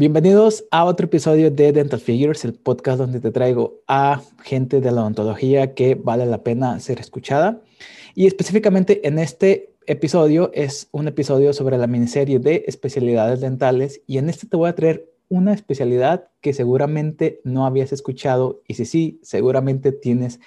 [0.00, 4.90] Bienvenidos a otro episodio de Dental Figures, el podcast donde te traigo a gente de
[4.92, 7.60] la odontología que vale la pena ser escuchada.
[8.14, 14.16] Y específicamente en este episodio es un episodio sobre la miniserie de especialidades dentales y
[14.16, 18.86] en este te voy a traer una especialidad que seguramente no habías escuchado y si
[18.86, 20.40] sí, seguramente tienes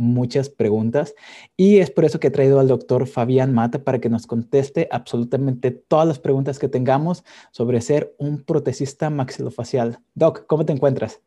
[0.00, 1.14] muchas preguntas
[1.58, 4.88] y es por eso que he traído al doctor Fabián Mata para que nos conteste
[4.90, 10.00] absolutamente todas las preguntas que tengamos sobre ser un protesista maxilofacial.
[10.14, 11.20] Doc, ¿cómo te encuentras?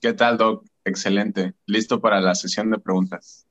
[0.00, 0.64] ¿Qué tal, Doc?
[0.84, 1.54] Excelente.
[1.66, 3.46] Listo para la sesión de preguntas.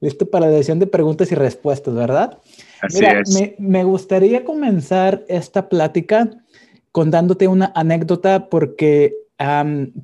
[0.00, 2.38] Listo para la sesión de preguntas y respuestas, ¿verdad?
[2.80, 3.28] Así es.
[3.34, 6.30] Me, me gustaría comenzar esta plática
[6.92, 9.21] contándote una anécdota porque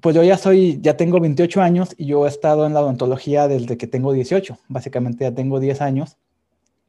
[0.00, 3.46] pues yo ya soy, ya tengo 28 años y yo he estado en la odontología
[3.46, 4.58] desde que tengo 18.
[4.68, 6.16] Básicamente ya tengo 10 años.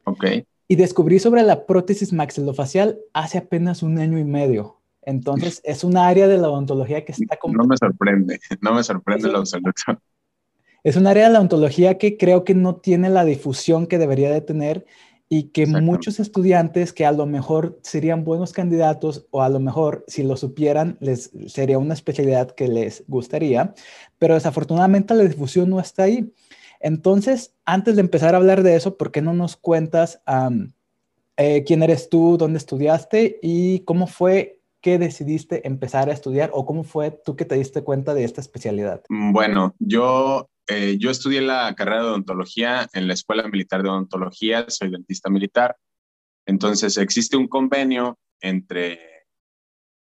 [0.05, 0.25] Ok.
[0.67, 4.77] Y descubrí sobre la prótesis maxilofacial hace apenas un año y medio.
[5.01, 7.37] Entonces es un área de la odontología que está...
[7.43, 10.01] No me sorprende, no me sorprende la absoluto.
[10.83, 14.31] Es un área de la odontología que creo que no tiene la difusión que debería
[14.31, 14.85] de tener
[15.31, 20.03] y que muchos estudiantes que a lo mejor serían buenos candidatos o a lo mejor
[20.07, 23.75] si lo supieran les sería una especialidad que les gustaría,
[24.17, 26.33] pero desafortunadamente la difusión no está ahí.
[26.79, 30.21] Entonces, antes de empezar a hablar de eso, ¿por qué no nos cuentas
[31.37, 36.65] eh, quién eres tú, dónde estudiaste y cómo fue que decidiste empezar a estudiar o
[36.65, 39.03] cómo fue tú que te diste cuenta de esta especialidad?
[39.09, 43.89] Mm, bueno, yo eh, yo estudié la carrera de odontología en la Escuela Militar de
[43.89, 45.75] Odontología, soy dentista militar.
[46.45, 49.25] Entonces, existe un convenio entre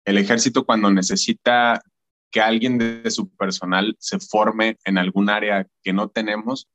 [0.05, 1.83] el ejército cuando necesita
[2.31, 6.69] que alguien de su personal se forme en algún área que no tenemos.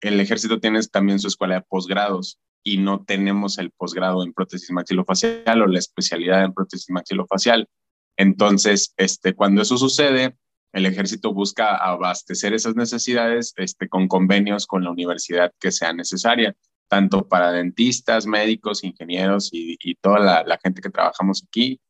[0.00, 4.70] El ejército tiene también su escuela de posgrados y no tenemos el posgrado en prótesis
[4.70, 7.68] maxilofacial o la especialidad en prótesis maxilofacial.
[8.16, 10.38] Entonces, este, cuando eso sucede,
[10.74, 16.56] el ejército busca abastecer esas necesidades este, con convenios con la universidad que sea necesaria,
[16.88, 21.80] tanto para dentistas, médicos, ingenieros y, toda la, gente que trabajamos aquí,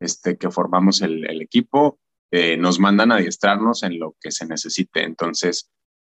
[0.00, 2.00] este, que formamos el, equipo,
[2.30, 5.04] eh, nos mandan a adiestrarnos en lo que se necesite.
[5.04, 5.70] Entonces,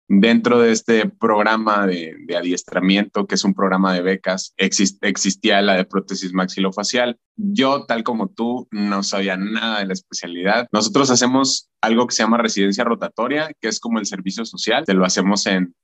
[0.07, 5.87] Dentro de este programa de, adiestramiento, que es un programa de becas, existía la de
[5.87, 7.19] prótesis maxilofacial.
[7.37, 10.69] Yo, tal como tú, no sabía nada de la especialidad.
[10.73, 14.85] Nosotros hacemos algo que se llama residencia rotatoria, que es como el servicio social.
[14.85, 15.75] Te lo hacemos en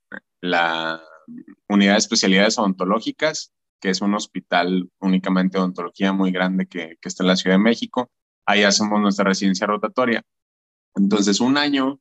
[0.42, 1.00] la
[1.68, 7.08] unidad de especialidades odontológicas, que es un hospital únicamente de odontología muy grande que, que
[7.08, 8.10] está en la Ciudad de México.
[8.44, 10.22] Ahí hacemos nuestra residencia rotatoria.
[10.94, 12.00] Entonces, un año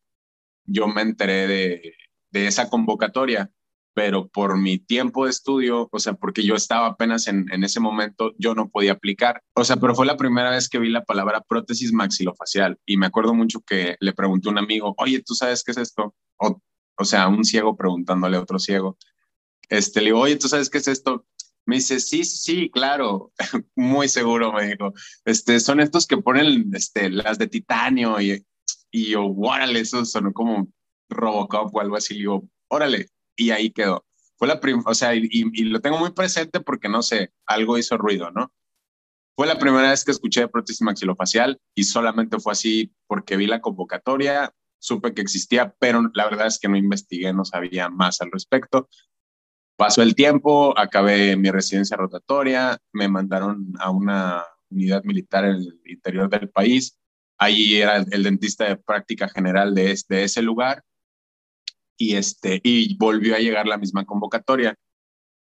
[0.66, 1.94] yo me enteré de,
[2.32, 3.52] de esa convocatoria,
[3.94, 7.80] pero por mi tiempo de estudio, o sea, porque yo estaba apenas en, en, ese
[7.80, 9.44] momento, yo no podía aplicar.
[9.56, 13.08] O sea, pero fue la primera vez que vi la palabra prótesis maxilofacial y me
[13.08, 16.16] acuerdo mucho que le pregunté a un amigo, oye, ¿tú sabes qué es esto?
[16.38, 16.62] O,
[16.98, 18.98] o sea, un ciego preguntándole a otro ciego.
[19.70, 21.26] Este, le digo, oye, ¿tú sabes qué es esto?
[21.66, 23.32] Me dice, sí, sí, claro,
[23.76, 24.94] muy seguro, me dijo.
[25.26, 28.46] Este, son estos que ponen este, las de titanio y,
[28.92, 30.68] y yo, órale, esos son como
[31.10, 34.06] Robocop o algo así, y digo, órale, y ahí quedó.
[34.38, 37.98] Fue la primera, o sea, y, lo tengo muy presente porque no sé, algo hizo
[37.98, 38.54] ruido, ¿no?
[39.36, 43.48] Fue la primera vez que escuché de prótesis maxilofacial y solamente fue así porque vi
[43.48, 48.22] la convocatoria, supe que existía, pero la verdad es que no investigué, no sabía más
[48.22, 48.90] al respecto.
[49.78, 55.82] Pasó el tiempo, acabé mi residencia rotatoria, me mandaron a una unidad militar en el
[55.86, 56.98] interior del país.
[57.38, 60.84] Allí era el, dentista de práctica general de, de ese lugar
[62.00, 64.76] y, este, y volvió a llegar la misma convocatoria.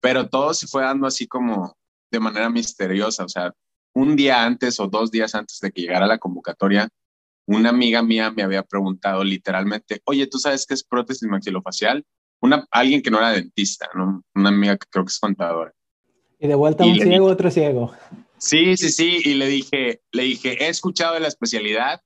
[0.01, 1.75] Pero todo se fue dando así como
[2.09, 3.53] de manera misteriosa, o sea,
[3.93, 6.87] un día antes o dos días antes de que llegara la convocatoria,
[7.47, 12.05] una amiga mía me había preguntado literalmente, oye, ¿tú sabes qué es prótesis maxilofacial?
[12.39, 14.23] Una, alguien que no era dentista, ¿no?
[14.35, 15.73] Una amiga que creo que es contadora.
[16.39, 17.93] Y de vuelta un ciego, otro ciego.
[18.37, 22.01] Sí, sí, sí, y le dije, le dije, he escuchado de la especialidad,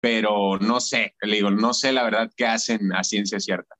[0.00, 3.79] pero no sé, le digo, no sé la verdad qué hacen a ciencia cierta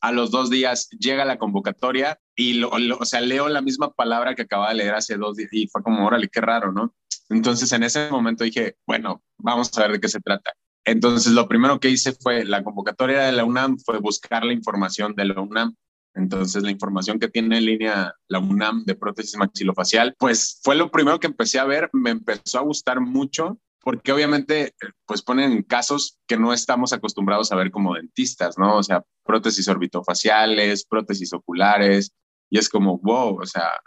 [0.00, 4.34] a los dos días llega la convocatoria y, lo, o sea, leo la misma palabra
[4.34, 6.94] que acababa de leer hace dos días y fue como, órale, qué raro, ¿no?
[7.28, 10.52] Entonces en ese momento dije, bueno, vamos a ver de qué se trata.
[10.84, 15.14] Entonces lo primero que hice fue, la convocatoria de la UNAM fue buscar la información
[15.14, 15.74] de la UNAM.
[16.14, 20.90] Entonces la información que tiene en línea la UNAM de prótesis maxilofacial, pues fue lo
[20.90, 24.74] primero que empecé a ver, me empezó a gustar mucho porque obviamente
[25.06, 28.76] pues ponen casos que no estamos acostumbrados a ver como dentistas, ¿no?
[28.76, 32.12] O sea, prótesis orbitofaciales, prótesis oculares,
[32.50, 33.80] y es como, wow, o sea,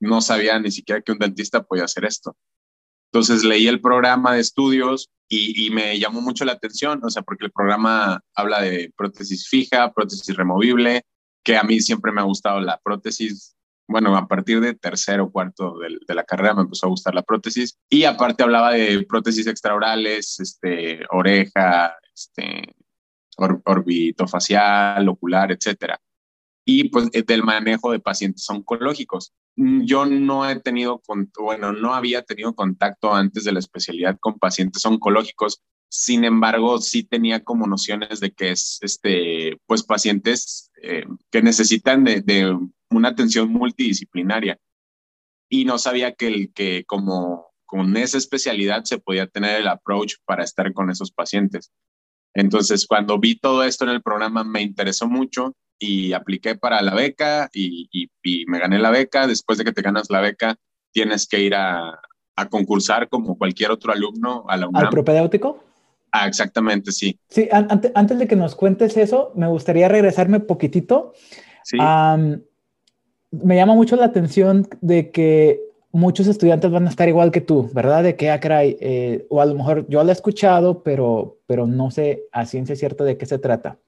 [0.00, 2.36] no sabía ni siquiera que un dentista podía hacer esto.
[3.12, 7.46] Entonces leí el programa de estudios y, me llamó mucho la atención, o sea, porque
[7.46, 11.06] el programa habla de prótesis fija, prótesis removible,
[11.42, 13.54] que a mí siempre me ha gustado la prótesis.
[13.92, 17.22] Bueno, a partir de tercero o cuarto de, la carrera me empezó a gustar la
[17.22, 17.78] prótesis.
[17.90, 22.74] Y aparte hablaba de prótesis extraorales, este, oreja, este,
[23.36, 26.00] orbitofacial, ocular, etcétera.
[26.64, 29.34] Y pues del manejo de pacientes oncológicos.
[29.56, 31.02] Mm, yo no he tenido,
[31.38, 35.60] bueno, no había tenido contacto antes de la especialidad con pacientes oncológicos.
[35.90, 42.04] Sin embargo, sí tenía como nociones de que es, este, pues, pacientes eh, que necesitan
[42.04, 42.56] de,
[42.90, 44.58] una atención multidisciplinaria.
[45.48, 50.14] Y no sabía que, el, que como con esa especialidad se podía tener el approach
[50.24, 51.72] para estar con esos pacientes.
[52.34, 56.94] Entonces, cuando vi todo esto en el programa, me interesó mucho y apliqué para la
[56.94, 57.88] beca y,
[58.46, 59.26] me gané la beca.
[59.26, 60.56] Después de que te ganas la beca,
[60.92, 61.98] tienes que ir a,
[62.50, 64.84] concursar como cualquier otro alumno a la UNAM.
[64.84, 65.62] ¿Al propedéutico?
[66.12, 67.18] Ah, exactamente, sí.
[67.30, 71.14] Sí, antes de que nos cuentes eso, me gustaría regresarme poquitito.
[71.64, 71.78] Sí.
[71.78, 75.60] me llama mucho la atención de que
[75.92, 78.02] muchos estudiantes van a estar igual que tú, ¿verdad?
[78.02, 81.90] De que, ah, eh, o a lo mejor yo lo he escuchado, pero, pero no
[81.90, 83.78] sé a ciencia cierta de qué se trata.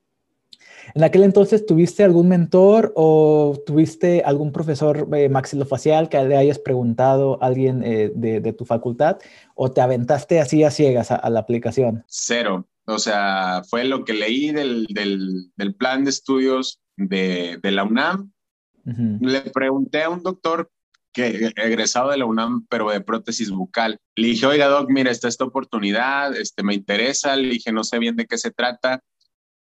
[0.94, 6.58] ¿En aquel entonces tuviste algún mentor o tuviste algún profesor eh, maxilofacial que le hayas
[6.58, 9.19] preguntado a alguien eh, de, tu facultad
[9.54, 12.04] o te aventaste así a ciegas a, la aplicación?
[12.06, 12.66] Cero.
[12.86, 18.30] O sea, fue lo que leí del, del, plan de estudios de, de la UNAM.
[18.84, 20.70] Le pregunté a un doctor
[21.14, 23.96] que egresado de la UNAM, pero de prótesis bucal.
[24.16, 27.37] Le dije, oiga, doc, mira, está esta oportunidad, este, me interesa.
[27.37, 29.00] Le dije, no sé bien de qué se trata.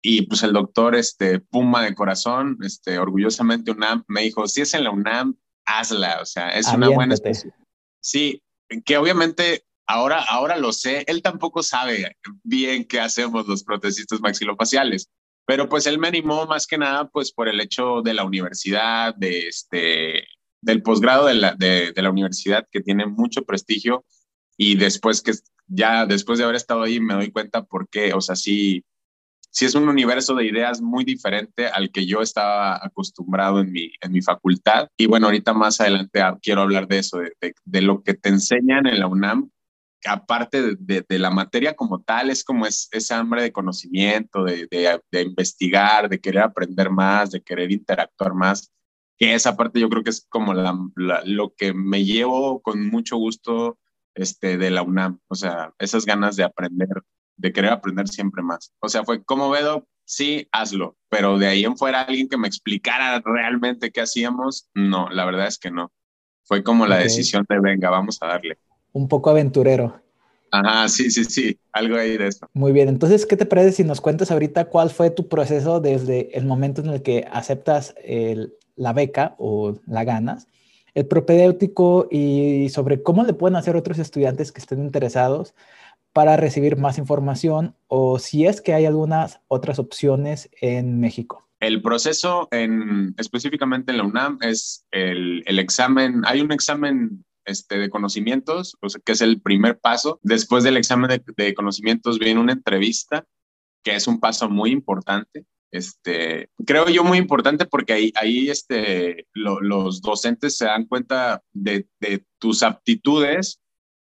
[0.07, 4.75] Y pues el doctor, este, Puma de corazón, este, orgullosamente UNAM, me dijo, si es
[4.75, 5.35] en la UNAM,
[5.65, 6.19] hazla.
[6.21, 7.51] O sea, es una buena especie.
[8.03, 8.43] Sí,
[8.85, 11.05] que obviamente ahora, ahora lo sé.
[11.07, 15.09] Él tampoco sabe bien qué hacemos los protesistas maxilofaciales.
[15.47, 19.15] Pero pues él me animó más que nada pues por el hecho de la universidad,
[19.15, 20.27] de este,
[20.61, 24.05] del posgrado de la, de, la universidad que tiene mucho prestigio
[24.55, 25.31] y después que
[25.65, 28.85] ya después de haber estado ahí me doy cuenta por qué, o sea, sí,
[29.55, 33.89] sí es un universo de ideas muy diferente al que yo estaba acostumbrado en mi,
[34.01, 34.89] en mi facultad.
[34.97, 38.85] Y bueno, ahorita más adelante quiero hablar de eso, de, de, lo que te enseñan
[38.85, 39.49] en la UNAM,
[40.05, 44.67] aparte de, de, la materia como tal, es como es, ese hambre de conocimiento, de,
[44.69, 48.69] de, investigar, de querer aprender más, de querer interactuar más
[49.17, 50.77] que esa parte yo creo que es como la,
[51.23, 53.79] lo que me llevo con mucho gusto
[54.13, 57.03] este, de la UNAM, o sea, esas ganas de aprender,
[57.37, 58.73] de querer aprender siempre más.
[58.79, 62.47] O sea, fue como Vedo, sí, hazlo, pero de ahí en fuera alguien que me
[62.47, 65.91] explicara realmente qué hacíamos, no, la verdad es que no.
[66.43, 68.57] Fue como la decisión de, venga, vamos a darle.
[68.93, 69.99] Un poco aventurero.
[70.51, 72.47] Ajá, sí, sí, sí, algo ahí de eso.
[72.53, 76.37] Muy bien, entonces, ¿qué te parece si nos cuentas ahorita cuál fue tu proceso desde
[76.37, 80.47] el momento en el que aceptas el, la beca o la ganas,
[80.93, 85.53] el propedéutico y sobre cómo le pueden hacer otros estudiantes que estén interesados
[86.15, 91.45] para recibir más información o si es que hay algunas otras opciones en México.
[91.59, 97.89] El proceso en, específicamente en la UNAM es el, examen, hay un examen este, de
[97.89, 100.21] conocimientos, que es el primer paso.
[100.23, 103.25] Después del examen de, conocimientos viene una entrevista,
[103.83, 109.27] que es un paso muy importante este, creo yo muy importante porque ahí, ahí este,
[109.33, 111.85] los docentes se dan cuenta de,
[112.39, 113.59] tus aptitudes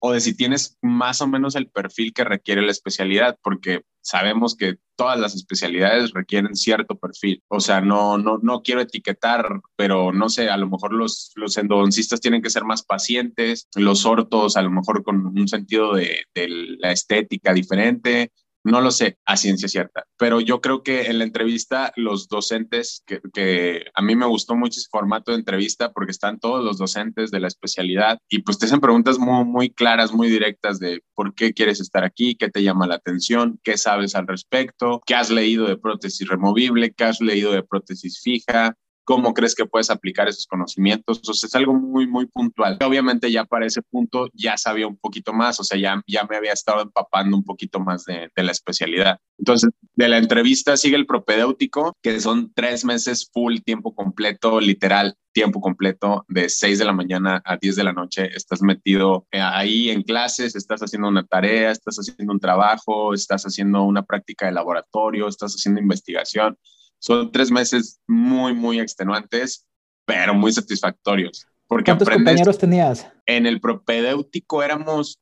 [0.05, 4.55] o de si tienes más o menos el perfil que requiere la especialidad, porque sabemos
[4.55, 7.41] que todas las especialidades requieren cierto perfil.
[7.47, 11.57] O sea, no, no, no quiero etiquetar, pero no sé, a lo mejor los, los
[11.57, 16.25] endodoncistas tienen que ser más pacientes, los ortos a lo mejor con un sentido de,
[16.35, 16.47] de
[16.79, 18.31] la estética diferente,
[18.65, 23.03] no lo sé a ciencia cierta, pero yo creo que en la entrevista los docentes,
[23.05, 27.29] que, a mí me gustó mucho ese formato de entrevista porque están todos los docentes
[27.29, 31.35] de la especialidad y pues te hacen preguntas muy, muy claras, muy directas de por
[31.35, 35.29] qué quieres estar aquí, qué te llama la atención, qué sabes al respecto, qué has
[35.29, 40.27] leído de prótesis removible, qué has leído de prótesis fija, cómo crees que puedes aplicar
[40.27, 41.21] esos conocimientos.
[41.27, 42.77] O sea, es algo muy, muy puntual.
[42.83, 46.35] Obviamente ya para ese punto ya sabía un poquito más, o sea, ya, ya me
[46.35, 49.19] había estado empapando un poquito más de, de la especialidad.
[49.37, 55.15] Entonces, de la entrevista sigue el propedéutico, que son tres meses full tiempo completo, literal,
[55.33, 58.29] tiempo completo, de 6 de la mañana a 10 de la noche.
[58.33, 63.43] Estás metido eh, ahí en clases, estás haciendo una tarea, estás haciendo un trabajo, estás
[63.43, 66.57] haciendo una práctica de laboratorio, estás haciendo investigación.
[67.05, 69.67] Son tres meses muy, muy extenuantes,
[70.05, 71.45] pero muy satisfactorios.
[71.67, 73.07] Porque ¿Cuántos compañeros tenías?
[73.27, 75.19] En el propedéutico éramos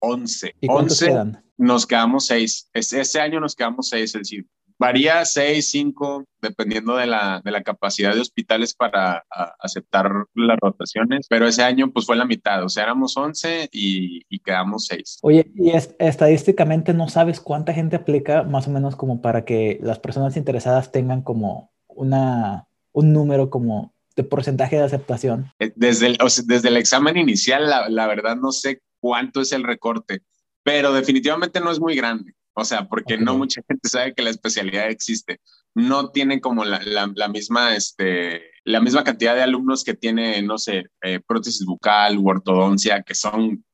[0.00, 0.54] 11.
[0.60, 1.44] ¿Y cuántos 11 quedan?
[1.56, 2.68] nos quedamos seis.
[2.74, 4.46] Ese, ese año nos quedamos seis, es decir,
[4.82, 10.58] varía seis, cinco, dependiendo de la, de la capacidad de hospitales para a, aceptar las
[10.60, 14.86] rotaciones, pero ese año pues fue la mitad, o sea, éramos 11 y, y quedamos
[14.86, 15.20] seis.
[15.22, 19.78] Oye, y es, estadísticamente no sabes cuánta gente aplica, más o menos como para que
[19.80, 25.52] las personas interesadas tengan como una, un número como de porcentaje de aceptación.
[25.60, 29.42] Eh, desde el, o sea, desde el examen inicial, la, la verdad no sé cuánto
[29.42, 30.22] es el recorte,
[30.64, 32.34] pero definitivamente no es muy grande.
[32.54, 33.24] O sea, porque okay.
[33.24, 35.40] no mucha gente sabe que la especialidad existe.
[35.74, 40.42] No tiene como la, la, la, misma, este, la misma cantidad de alumnos que tiene,
[40.42, 43.64] no sé, eh, prótesis bucal u ortodoncia, que son,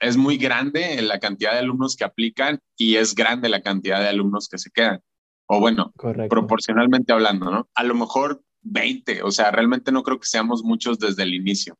[0.00, 4.08] es muy grande la cantidad de alumnos que aplican y es grande la cantidad de
[4.08, 5.00] alumnos que se quedan.
[5.46, 6.34] O bueno, Correcto.
[6.34, 7.68] proporcionalmente hablando, ¿no?
[7.74, 11.76] A lo mejor 20, o sea, realmente no creo que seamos muchos desde el inicio.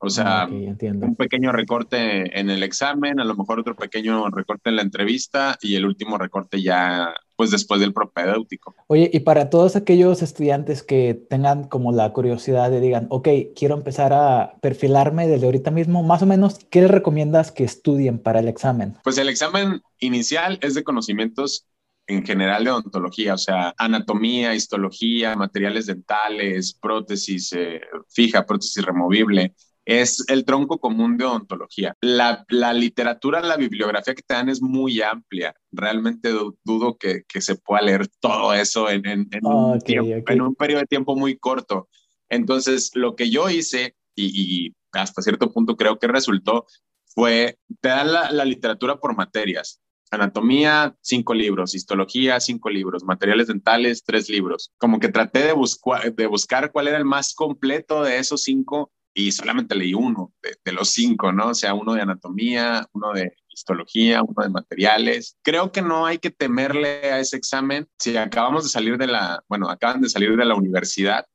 [0.00, 4.70] O sea, okay, un pequeño recorte en el examen, a lo mejor otro pequeño recorte
[4.70, 8.76] en la entrevista y el último recorte ya, pues después del propedéutico.
[8.86, 13.74] Oye, y para todos aquellos estudiantes que tengan como la curiosidad de digan, ok, quiero
[13.74, 18.38] empezar a perfilarme desde ahorita mismo, más o menos, ¿qué les recomiendas que estudien para
[18.38, 18.96] el examen?
[19.02, 21.66] Pues el examen inicial es de conocimientos
[22.06, 29.54] en general de odontología, o sea, anatomía, histología, materiales dentales, prótesis eh, fija, prótesis removible,
[29.88, 31.96] es el tronco común de odontología.
[32.02, 35.54] La, la, literatura, la bibliografía que te dan es muy amplia.
[35.72, 36.30] Realmente
[36.62, 40.20] dudo que, que se pueda leer todo eso en, en, en, oh, un, okay, tiempo,
[40.20, 40.36] okay.
[40.36, 41.88] en un periodo de tiempo muy corto.
[42.28, 46.66] Entonces, lo que yo hice, y, y hasta cierto punto creo que resultó,
[47.06, 49.80] fue, te dan la, la literatura por materias.
[50.10, 54.70] Anatomía, cinco libros, histología, cinco libros, materiales dentales, tres libros.
[54.76, 58.92] Como que traté de, buscar, de buscar cuál era el más completo de esos cinco
[59.14, 61.48] y solamente leí uno de, los cinco, ¿no?
[61.48, 65.36] O sea, uno de anatomía, uno de histología, uno de materiales.
[65.42, 67.88] Creo que no hay que temerle a ese examen.
[67.98, 71.26] Si acabamos de salir de la, bueno, acaban de salir de la universidad,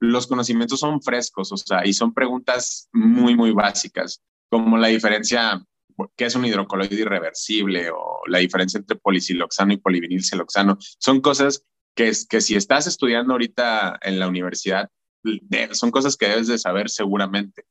[0.00, 5.64] los conocimientos son frescos, o sea, y son preguntas muy, muy básicas, como la diferencia,
[6.16, 7.88] ¿qué es un hidrocoloide irreversible?
[7.90, 10.76] O la diferencia entre polisiloxano y polivinilsiloxano.
[10.98, 11.64] Son cosas
[11.94, 14.90] que, que si estás estudiando ahorita en la universidad,
[15.72, 17.64] son cosas que debes de saber seguramente,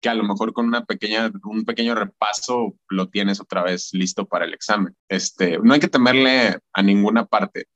[0.00, 4.26] que a lo mejor con una pequeña, un pequeño repaso lo tienes otra vez listo
[4.26, 4.94] para el examen.
[5.08, 7.66] Este, no hay que temerle a ninguna parte,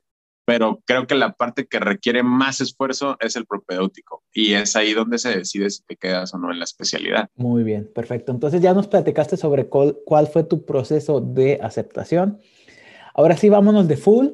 [0.45, 4.93] pero creo que la parte que requiere más esfuerzo es el propedéutico y es ahí
[4.93, 7.29] donde se decide si te quedas o no en la especialidad.
[7.35, 8.33] Muy bien, perfecto.
[8.33, 12.39] Entonces ya nos platicaste sobre cuál, cuál fue tu proceso de aceptación.
[13.15, 14.29] Ahora sí, vámonos de full.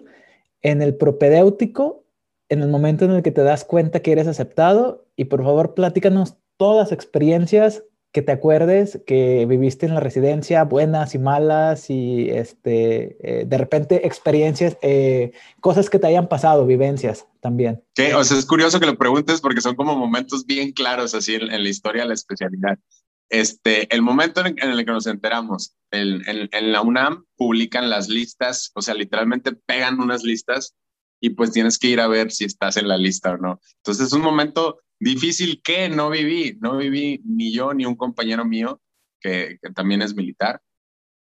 [0.62, 2.04] En el propedéutico,
[2.48, 5.74] en el momento en el que te das cuenta que eres aceptado y por favor
[5.74, 11.90] platícanos todas las experiencias que te acuerdes que viviste en la residencia, buenas y malas
[11.90, 17.84] y este, eh, de repente experiencias, eh, cosas que te hayan pasado, vivencias también.
[17.94, 21.34] Sí, o sea, es curioso que lo preguntes porque son como momentos bien claros así
[21.34, 22.78] en, la historia de la especialidad.
[23.28, 28.08] Este, el momento en, el que nos enteramos, en, en, en la UNAM publican las
[28.08, 30.74] listas, o sea, literalmente pegan unas listas
[31.20, 33.60] y pues tienes que ir a ver si estás en la lista o no.
[33.76, 38.44] Entonces es un momento difícil que no viví, no viví ni yo ni un compañero
[38.44, 38.80] mío
[39.20, 40.60] que, que también es militar,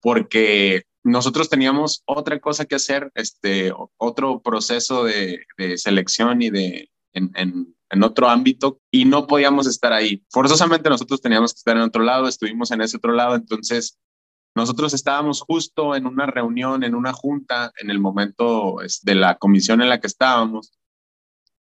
[0.01, 6.89] porque nosotros teníamos otra cosa que hacer, este, otro proceso de, de selección y de
[7.13, 10.23] en, en, en, otro ámbito y no podíamos estar ahí.
[10.29, 13.99] Forzosamente nosotros teníamos que estar en otro lado, estuvimos en ese otro lado, entonces
[14.55, 19.81] nosotros estábamos justo en una reunión, en una junta, en el momento de la comisión
[19.81, 20.73] en la que estábamos,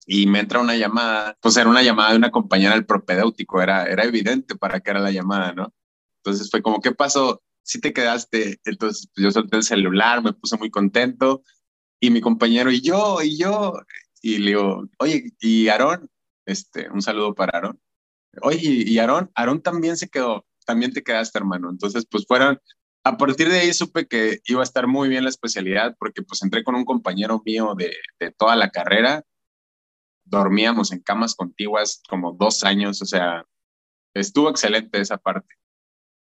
[0.05, 3.85] y me entra una llamada, pues era una llamada de una compañera del propedéutico, era,
[3.85, 5.73] era evidente para qué era la llamada, ¿no?
[6.23, 7.41] Entonces fue como, ¿qué pasó?
[7.63, 11.43] Si te quedaste, entonces pues, yo solté el celular, me puse muy contento,
[11.99, 13.73] y mi compañero, y yo, y yo,
[14.21, 16.09] y le digo, oye, y Aarón,
[16.45, 17.79] este, un saludo para Aarón.
[18.41, 21.71] Oye, y Aarón, Aarón también se quedó, también te quedaste, hermano.
[21.71, 22.59] Entonces, pues fueron,
[23.03, 26.43] a partir de ahí supe que iba a estar muy bien la especialidad porque pues
[26.43, 29.23] entré con un compañero mío de, de toda la carrera,
[30.25, 33.45] dormíamos en camas contiguas como dos años, o sea,
[34.13, 35.55] estuvo excelente esa parte.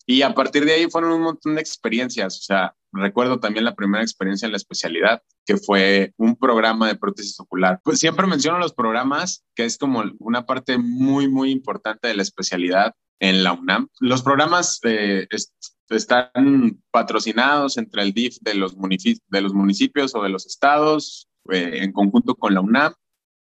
[0.05, 3.75] Y a partir de ahí fueron un montón de experiencias, o sea, recuerdo también la
[3.75, 7.79] primera experiencia en la especialidad, que fue un programa de prótesis ocular.
[7.83, 12.23] Pues siempre menciono los programas, que es como una parte muy, muy importante de la
[12.23, 13.89] especialidad en la UNAM.
[13.99, 15.53] Los programas eh, est
[15.89, 21.79] están patrocinados entre el DIF de los, de los municipios o de los estados, eh,
[21.81, 22.93] en conjunto con la UNAM.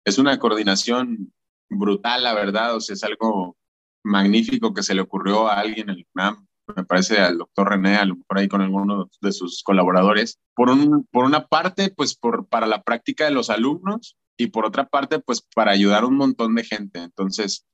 [0.07, 1.35] Es una coordinación
[1.69, 3.59] brutal, la verdad, o sea, es algo
[4.03, 6.47] magnífico que se le ocurrió a alguien en el UNAM
[6.77, 10.39] me parece al doctor René, a lo mejor ahí con alguno de sus colaboradores.
[10.55, 14.65] Por, un, por una parte, pues por, para la práctica de los alumnos y por
[14.65, 17.01] otra parte, pues para ayudar a un montón de gente.
[17.01, 17.67] Entonces,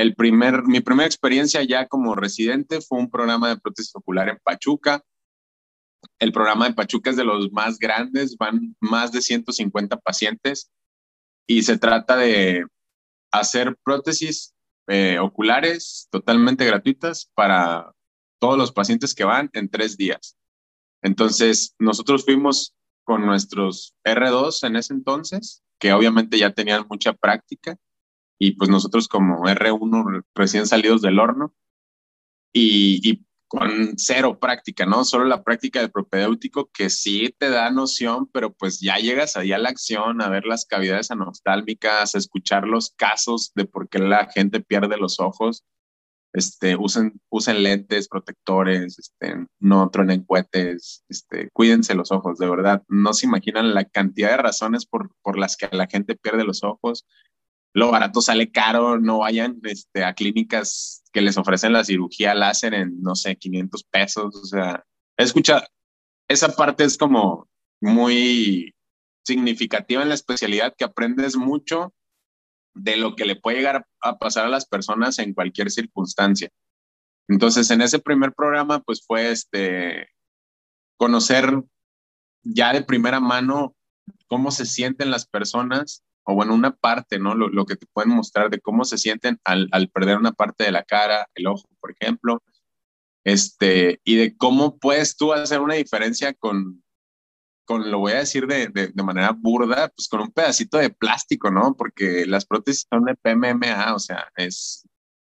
[0.00, 4.38] el primer, mi primera experiencia ya como residente fue un programa de prótesis ocular en
[4.42, 5.04] Pachuca.
[6.18, 10.70] El programa de Pachuca es de los más grandes, van más de 150 pacientes
[11.46, 12.64] y se trata de
[13.30, 14.54] hacer prótesis
[14.86, 17.92] eh, oculares totalmente gratuitas para
[18.38, 20.34] todos los pacientes que van en tres días.
[21.02, 27.76] Entonces, nosotros fuimos con nuestros R2 en ese entonces, que obviamente ya tenían mucha práctica,
[28.42, 31.54] y pues nosotros como R1 recién salidos del horno,
[32.52, 35.04] y, con cero práctica, ¿no?
[35.04, 39.50] Solo la práctica del propedéutico que sí te da noción, pero pues ya llegas ahí
[39.52, 43.98] a la acción, a ver las cavidades anostálmicas, a escuchar los casos de por qué
[43.98, 45.64] la gente pierde los ojos.
[46.32, 52.84] Este, usen, usen lentes protectores, este, no tronen cohetes, este, cuídense los ojos, de verdad.
[52.86, 56.62] No se imaginan la cantidad de razones por, por las que la gente pierde los
[56.62, 57.04] ojos
[57.72, 62.74] lo barato sale caro, no vayan este, a clínicas que les ofrecen la cirugía láser
[62.74, 64.34] en, no sé, 500 pesos.
[64.34, 64.84] O sea,
[65.16, 65.66] escucha,
[66.28, 67.48] esa parte es como
[67.80, 68.74] muy
[69.24, 71.94] significativa en la especialidad que aprendes mucho
[72.74, 76.50] de lo que le puede llegar a pasar a las personas en cualquier circunstancia.
[77.28, 80.08] Entonces, en ese primer programa, pues fue este,
[80.96, 81.62] conocer
[82.42, 83.76] ya de primera mano
[84.26, 87.34] cómo se sienten las personas o bueno, una parte, ¿no?
[87.34, 90.84] Lo, que te pueden mostrar de cómo se sienten al, perder una parte de la
[90.84, 92.42] cara, el ojo, por ejemplo,
[93.24, 96.82] este, y de cómo puedes tú hacer una diferencia con,
[97.64, 101.50] con lo voy a decir de, de, manera burda, pues con un pedacito de plástico,
[101.50, 101.74] ¿no?
[101.76, 104.86] Porque las prótesis son de PMMA, o sea, es,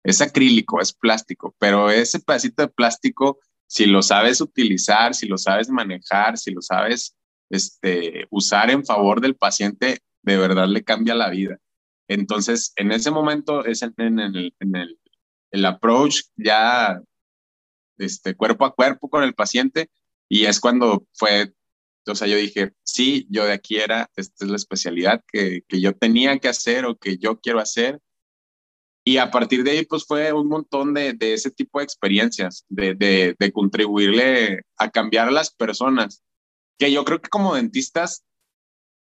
[0.04, 5.38] es acrílico, es plástico, pero ese pedacito de plástico, si lo sabes utilizar, si lo
[5.38, 7.16] sabes manejar, si lo sabes
[7.50, 11.58] este, usar en favor del paciente, de verdad le cambia la vida.
[12.10, 15.00] Entonces, en ese momento es en, el, en el,
[15.52, 17.02] el, approach ya
[17.98, 19.90] este, cuerpo a cuerpo con el paciente
[20.30, 21.54] y es cuando fue,
[22.06, 25.80] o sea, yo dije, sí, yo de aquí era, esta es la especialidad que, que
[25.80, 28.00] yo tenía que hacer o que yo quiero hacer.
[29.06, 32.66] Y a partir de ahí, pues fue un montón de, de ese tipo de experiencias,
[32.68, 36.22] de, de, de contribuirle a cambiar a las personas,
[36.78, 38.27] que yo creo que como dentistas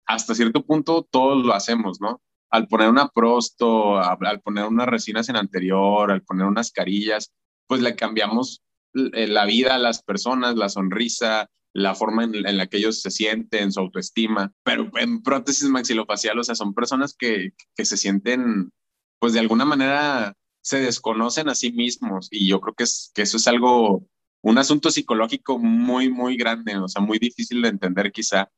[0.05, 2.21] hasta cierto punto todos lo hacemos, ¿no?
[2.49, 7.33] Al poner una prosto, al poner unas resinas en anterior, al poner unas carillas,
[7.67, 8.61] pues le cambiamos
[8.93, 13.09] eh, la vida a las personas, la sonrisa, la forma en, la que ellos se
[13.09, 14.53] sienten, su autoestima.
[14.63, 18.71] Pero en prótesis maxilofacial, o sea, son personas que, que se sienten,
[19.19, 23.23] pues de alguna manera se desconocen a sí mismos y yo creo que, es, que
[23.23, 24.05] eso es algo,
[24.41, 28.49] un asunto psicológico muy, muy grande, o sea, muy difícil de entender quizá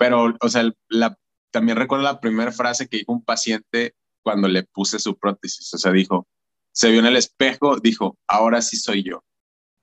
[0.00, 1.14] pero, o sea, la,
[1.50, 5.74] también recuerdo la primera frase que dijo un paciente cuando le puse su prótesis.
[5.74, 6.26] O sea, dijo,
[6.72, 9.22] se vio en el espejo, dijo, ahora sí soy yo.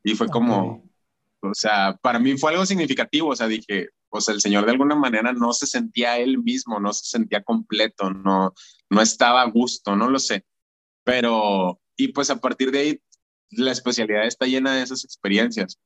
[0.03, 0.89] Y fue como,
[1.41, 3.29] o sea, para mí fue algo significativo.
[3.29, 6.79] O sea, dije, o sea, el señor de alguna manera no se sentía él mismo,
[6.79, 8.55] no se sentía completo, no,
[8.89, 10.45] no estaba a gusto, no lo sé.
[11.03, 13.01] Pero, y pues a partir de ahí,
[13.51, 15.77] la especialidad está llena de esas experiencias.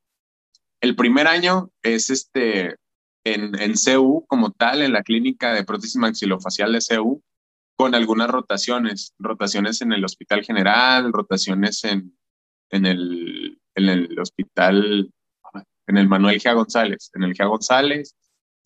[0.79, 2.77] El primer año es este,
[3.23, 7.21] en, en CU como tal, en la clínica de prótesis maxilofacial de CU,
[7.75, 12.15] con algunas rotaciones, rotaciones en el Hospital General, rotaciones en,
[12.69, 15.11] en, el, en el hospital,
[15.87, 16.53] en el Manuel G.
[16.53, 17.47] González, en el G.
[17.47, 18.15] González,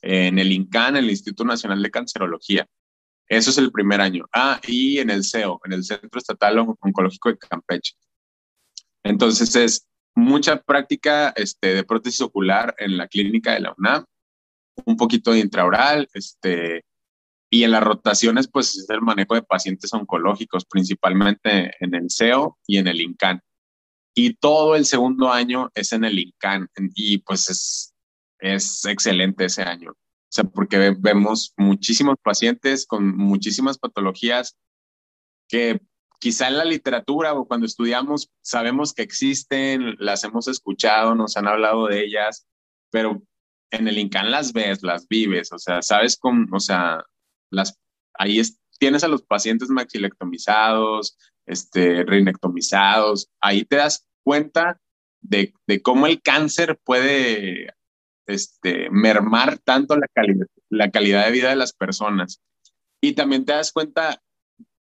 [0.02, 2.68] en el INCAN, el Instituto Nacional de Cancerología.
[3.28, 4.26] Eso es el primer año.
[4.34, 7.94] Ah, y en el CEO, en el Centro Estatal Oncológico de Campeche.
[9.04, 14.06] Entonces es mucha práctica este, de prótesis ocular en la clínica de la UNAM
[14.86, 16.84] un poquito de intraoral, este,
[17.50, 22.58] y en las rotaciones, pues es el manejo de pacientes oncológicos, principalmente en el CEO
[22.68, 23.42] y en el INCAN.
[24.14, 27.94] Y todo el segundo año es en el INCAN, y pues es,
[28.40, 29.92] es excelente ese año.
[29.92, 34.58] O sea, porque vemos muchísimos pacientes con muchísimas patologías
[35.48, 35.80] que
[36.20, 41.48] quizá en la literatura o cuando estudiamos sabemos que existen, las hemos escuchado, nos han
[41.48, 42.48] hablado de ellas,
[42.90, 43.22] pero
[43.76, 47.04] en el INCAN las ves, las vives, o sea, sabes cómo, o sea,
[47.52, 47.80] las,
[48.14, 48.42] ahí
[48.80, 54.80] tienes a los pacientes maxilectomizados, este, reinectomizados, ahí te das cuenta
[55.22, 57.74] de, cómo el cáncer puede
[58.28, 60.08] este, mermar tanto la,
[60.90, 62.42] calidad, de vida de las personas.
[63.02, 64.22] Y también te das cuenta,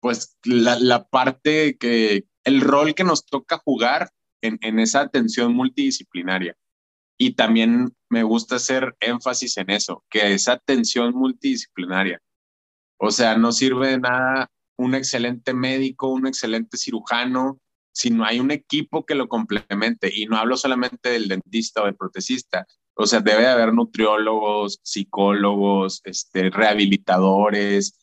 [0.01, 4.11] pues, la, parte que, el rol que nos toca jugar
[4.43, 6.57] en esa atención multidisciplinaria.
[7.19, 12.21] Y también me gusta hacer énfasis en eso, que esa atención multidisciplinaria.
[12.99, 17.59] O sea, no sirve de nada un excelente médico, un excelente cirujano,
[17.93, 20.11] si no hay un equipo que lo complemente.
[20.15, 22.67] Y no hablo solamente del dentista o del protecista.
[22.95, 27.99] O sea, debe haber nutriólogos, psicólogos, este, rehabilitadores,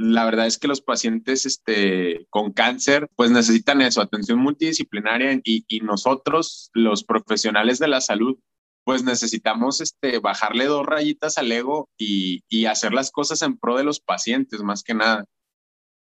[0.00, 5.64] la verdad es que los pacientes este, con cáncer pues necesitan eso, atención multidisciplinaria y,
[5.68, 8.38] y nosotros, los profesionales de la salud,
[8.84, 13.76] pues necesitamos este, bajarle dos rayitas al ego y, y hacer las cosas en pro
[13.76, 15.26] de los pacientes más que nada.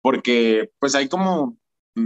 [0.03, 1.57] Porque pues hay como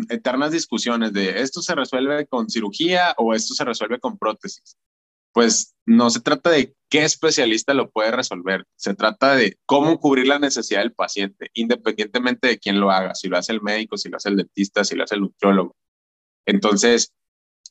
[0.08, 4.76] eternas discusiones de esto se resuelve con cirugía o esto se resuelve con prótesis
[5.32, 10.26] pues no se trata de qué especialista lo puede resolver, se trata de cómo cubrir
[10.26, 14.08] la necesidad del paciente, independientemente de quién lo haga, si lo hace el médico, si
[14.08, 15.74] lo hace el dentista, si lo hace el nutriólogo.
[16.46, 17.12] Entonces,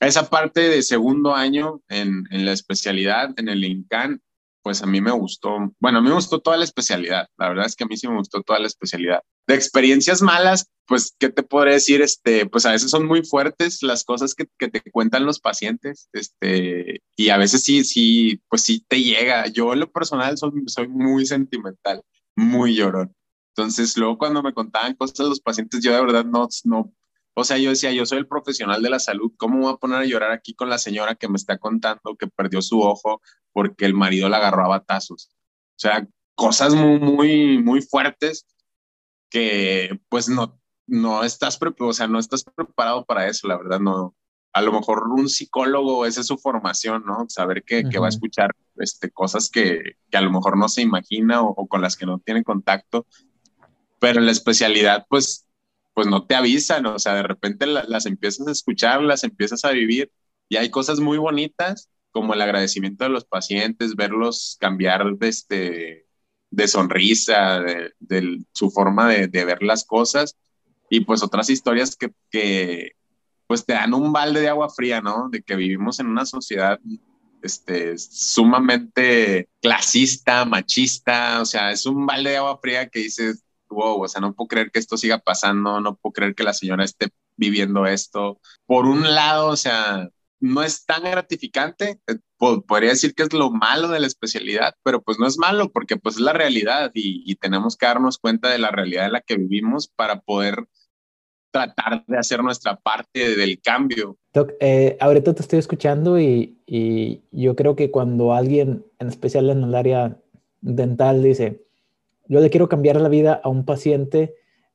[0.00, 4.20] esa parte de segundo año en, en la especialidad, en el INCAN,
[4.62, 7.66] pues a mí me gustó, bueno, a mí me gustó toda la especialidad, la verdad
[7.66, 9.20] es que a mí sí me gustó toda la especialidad.
[9.46, 12.00] De experiencias malas, pues, ¿qué te podré decir?
[12.00, 16.08] Este, pues a veces son muy fuertes las cosas que, que te cuentan los pacientes,
[16.12, 19.46] este, y a veces sí, sí, pues sí te llega.
[19.48, 22.02] Yo lo personal soy, soy muy sentimental,
[22.36, 23.14] muy llorón.
[23.54, 26.92] Entonces, luego cuando me contaban cosas los pacientes, yo de verdad no, no,
[27.34, 29.98] o sea, yo decía, yo soy el profesional de la salud, ¿cómo voy a poner
[29.98, 33.22] a llorar aquí con la señora que me está contando que perdió su ojo
[33.52, 35.30] porque el marido la agarró a batazos?
[35.70, 38.46] O sea, cosas muy, muy, muy fuertes
[39.30, 44.14] que pues no, no estás, o sea, no estás preparado para eso, la verdad, no.
[44.52, 47.26] A lo mejor un psicólogo, esa es su formación, ¿no?
[47.28, 50.82] Saber que, que va a escuchar este, cosas que, que, a lo mejor no se
[50.82, 53.06] imagina o, o con las que no tiene contacto,
[53.98, 55.46] pero la especialidad, pues
[55.94, 59.72] pues no te avisan, o sea, de repente las empiezas a escuchar, las empiezas a
[59.72, 60.10] vivir
[60.48, 66.06] y hay cosas muy bonitas como el agradecimiento de los pacientes, verlos cambiar de, este,
[66.50, 70.36] de sonrisa, de, su forma de, ver las cosas
[70.90, 72.92] y pues otras historias que, que
[73.52, 75.28] pues te dan un balde de agua fría, ¿no?
[75.28, 76.80] De que vivimos en una sociedad
[77.42, 84.04] este, sumamente clasista, machista, o sea, es un balde de agua fría que dices, wow,
[84.04, 86.82] o sea, no puedo creer que esto siga pasando, no puedo creer que la señora
[86.82, 88.40] esté viviendo esto.
[88.64, 90.08] Por un lado, o sea,
[90.40, 95.02] no es tan gratificante, eh, podría decir que es lo malo de la especialidad, pero
[95.02, 98.58] pues no es malo porque pues es la realidad y, tenemos que darnos cuenta de
[98.58, 100.66] la realidad en la que vivimos para poder
[101.52, 104.16] tratar de hacer nuestra parte del cambio.
[104.32, 109.50] Doc, eh, ahorita te estoy escuchando y, y, yo creo que cuando alguien, en especial
[109.50, 110.16] en el área
[110.62, 111.62] dental, dice,
[112.26, 114.34] yo le quiero cambiar la vida a un paciente,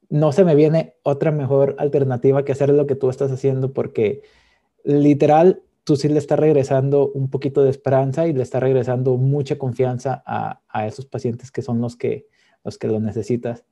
[0.10, 4.22] no se me viene otra mejor alternativa que hacer lo que tú estás haciendo porque
[4.84, 9.58] literal tú sí le estás regresando un poquito de esperanza y le estás regresando mucha
[9.58, 12.28] confianza a, a esos pacientes que son los que,
[12.64, 13.66] los que lo necesitas.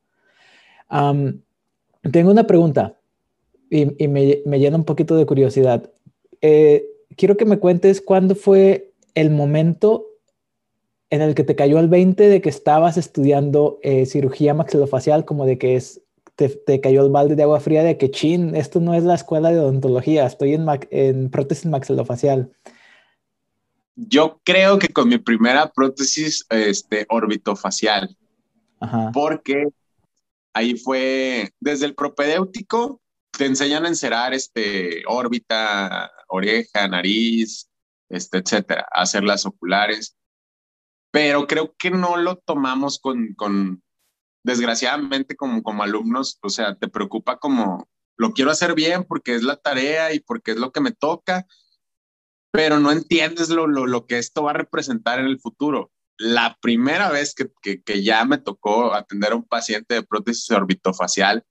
[2.12, 2.98] Tengo una pregunta
[3.70, 5.92] y, y me, me, llena un poquito de curiosidad.
[6.42, 10.06] Eh, quiero que me cuentes cuándo fue el momento
[11.10, 15.46] en el que te cayó el 20 de que estabas estudiando eh, cirugía maxilofacial, como
[15.46, 16.02] de que es,
[16.36, 19.52] te, cayó el balde de agua fría de que, chin, esto no es la escuela
[19.52, 22.52] de odontología, estoy en, en prótesis maxilofacial?
[23.96, 28.18] Yo creo que con mi primera prótesis este, orbitofacial,
[28.80, 29.12] Ajá.
[29.14, 29.70] porque
[30.56, 33.02] ahí fue desde el propedéutico,
[33.38, 37.70] te enseñan a encerar este, órbita, oreja, nariz,
[38.10, 40.16] este, etcétera, hacer las oculares
[41.16, 43.82] pero creo que no lo tomamos con, con
[44.44, 47.88] desgraciadamente como, como alumnos, o sea, te preocupa como,
[48.18, 51.48] lo quiero hacer bien porque es la tarea y porque es lo que me toca,
[52.52, 55.90] pero no entiendes lo, lo, lo que esto va a representar en el futuro.
[56.18, 61.44] La primera vez que, que, ya me tocó atender a un paciente de prótesis orbitofacial,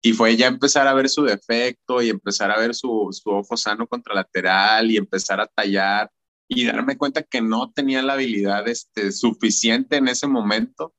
[0.00, 3.56] y fue ya empezar a ver su defecto y empezar a ver su, su ojo
[3.56, 6.10] sano contralateral y empezar a tallar
[6.48, 10.94] y darme cuenta que no tenía la habilidad este, suficiente en ese momento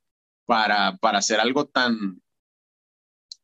[0.46, 2.22] para, para hacer algo tan,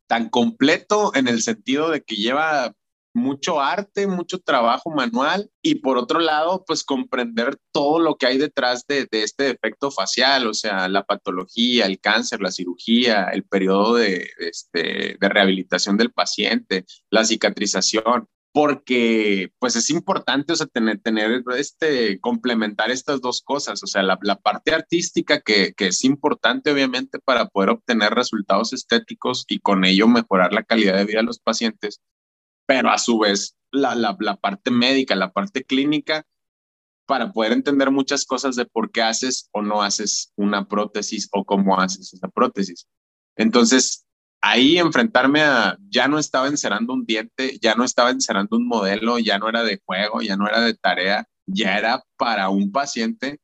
[0.08, 2.74] tan completo en el sentido de que lleva
[3.16, 8.38] mucho arte, mucho trabajo manual y por otro lado, pues comprender todo lo que hay
[8.38, 13.44] detrás de, de, este defecto facial, o sea, la patología, el cáncer, la cirugía, el
[13.44, 20.66] periodo de, este, de rehabilitación del paciente, la cicatrización porque pues es importante, o sea,
[20.68, 25.88] tener, tener este, complementar estas dos cosas, o sea, la, la parte artística que, que,
[25.88, 31.04] es importante obviamente para poder obtener resultados estéticos y con ello mejorar la calidad de
[31.04, 32.00] vida de los pacientes,
[32.66, 36.26] pero a su vez la, la, parte médica, la parte clínica,
[37.06, 41.44] para poder entender muchas cosas de por qué haces o no haces una prótesis o
[41.46, 42.88] cómo haces esa prótesis.
[43.36, 44.06] Entonces,
[44.42, 49.20] ahí enfrentarme a, ya no estaba encerrando un diente, ya no estaba encerrando un modelo,
[49.20, 53.40] ya no era de juego, ya no era de tarea, ya era para un paciente.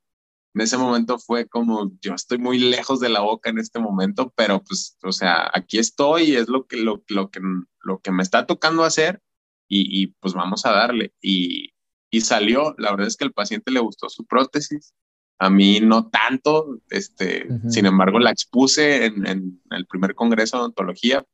[0.53, 4.33] En ese momento fue como, yo estoy muy lejos de la boca en este momento,
[4.35, 7.39] pero pues, o sea, aquí estoy, es lo que, lo, lo que,
[7.81, 9.21] lo que me está tocando hacer
[9.67, 11.13] y, y pues vamos a darle.
[11.21, 11.73] Y,
[12.09, 14.93] y salió, la verdad es que al paciente le gustó su prótesis,
[15.39, 20.61] a mí no tanto, este, sin embargo la expuse en, en, el primer congreso de
[20.61, 21.25] odontología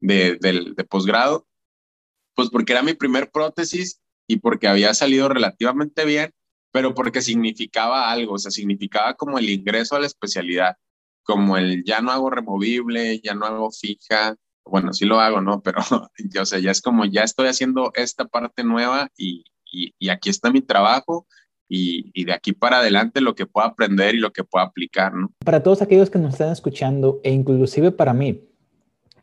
[0.00, 1.46] de, de posgrado,
[2.34, 6.32] pues porque era mi primer prótesis y porque había salido relativamente bien,
[6.72, 10.76] pero porque significaba algo, o sea, significaba como el ingreso a la especialidad,
[11.22, 15.62] como el ya no hago removible, ya no hago fija, bueno, sí lo hago, ¿no?
[15.62, 15.80] Pero,
[16.40, 20.50] o sea, ya es como, ya estoy haciendo esta parte nueva y, y, aquí está
[20.50, 21.26] mi trabajo
[21.68, 25.32] y, de aquí para adelante lo que pueda aprender y lo que pueda aplicar, ¿no?
[25.44, 28.42] Para todos aquellos que nos están escuchando e inclusive para mí,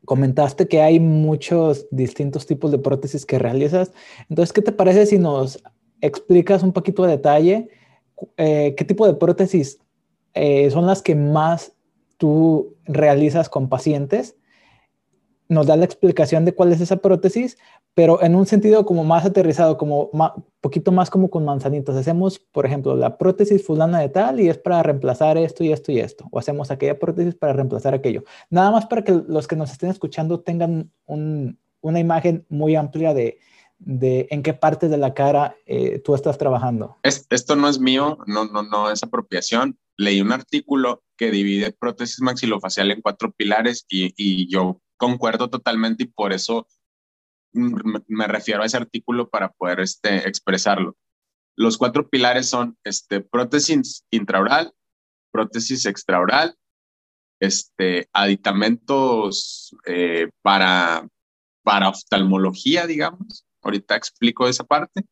[0.05, 3.91] comentaste que hay muchos distintos tipos de prótesis que realizas.
[4.29, 5.61] Entonces, ¿qué te parece si nos
[6.01, 7.69] explicas un poquito de detalle
[8.37, 9.79] eh, qué tipo de prótesis
[10.33, 11.73] eh, son las que más
[12.17, 14.35] tú realizas con pacientes?
[15.49, 17.57] Nos da la explicación de cuál es esa prótesis,
[17.93, 21.95] pero en un sentido como más aterrizado, como un poquito más como con manzanitas.
[21.95, 25.91] Hacemos, por ejemplo, la prótesis fulana de tal y es para reemplazar esto y esto
[25.91, 28.23] y esto, o hacemos aquella prótesis para reemplazar aquello.
[28.49, 33.39] Nada más para que los que nos estén escuchando tengan una imagen muy amplia de,
[33.79, 36.97] de, en qué parte de la cara eh, tú estás trabajando.
[37.03, 39.77] esto no es mío, no, no, no es apropiación.
[39.97, 46.07] Leí un artículo que divide prótesis maxilofacial en cuatro pilares y, yo concuerdo totalmente y
[46.07, 46.67] por eso
[47.53, 50.95] me refiero a ese artículo para poder este, expresarlo.
[51.55, 54.73] Los cuatro pilares son este, prótesis intraoral,
[55.31, 56.55] prótesis extraoral,
[57.39, 61.09] este, aditamentos eh, para
[61.63, 63.46] oftalmología, digamos.
[63.67, 65.03] Ahorita explico esa parte.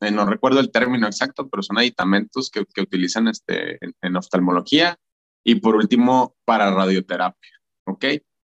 [0.00, 4.98] Eh, no recuerdo el término exacto, pero son aditamentos que, utilizan este, en, en, oftalmología.
[5.44, 7.52] Y por último, para radioterapia.
[7.86, 8.04] ¿Ok?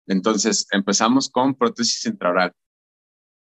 [0.07, 2.53] Entonces, empezamos con prótesis intraoral.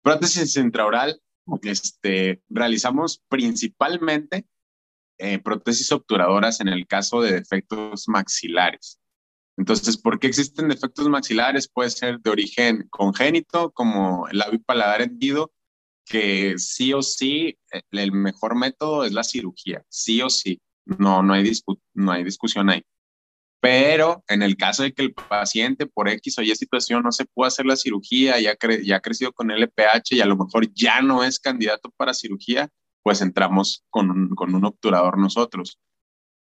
[0.03, 1.21] Prótesis intraoral,
[1.63, 4.45] este, realizamos principalmente
[5.17, 8.99] eh, prótesis obturadoras en el caso de defectos maxilares.
[9.57, 11.67] Entonces, ¿por qué existen defectos maxilares?
[11.67, 15.51] Puede ser de origen congénito, como el labio paladar hendido,
[16.11, 20.59] que sí o sí, eh, el mejor método es la cirugía, sí o sí.
[20.85, 21.49] No, no hay,
[21.93, 22.83] no hay discusión ahí.
[23.61, 27.25] Pero en el caso de que el paciente por X o Y situación no se
[27.25, 31.01] pueda hacer la cirugía, ya, ya ha crecido con LPH y a lo mejor ya
[31.01, 32.67] no es candidato para cirugía,
[33.03, 35.79] pues entramos con un, con un obturador nosotros.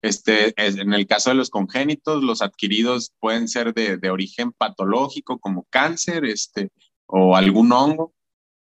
[0.03, 5.39] Este, en el caso de los congénitos, los adquiridos pueden ser de, de origen patológico
[5.39, 6.71] como cáncer este,
[7.05, 8.15] o algún hongo,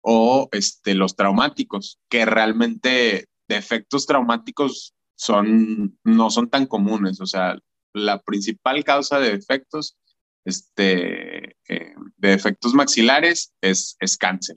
[0.08, 7.20] o este, los traumáticos, que realmente defectos traumáticos son, no son tan comunes.
[7.20, 7.58] O sea,
[7.92, 9.96] la principal causa de defectos,
[10.44, 14.54] este, eh, de defectos maxilares es, es cáncer.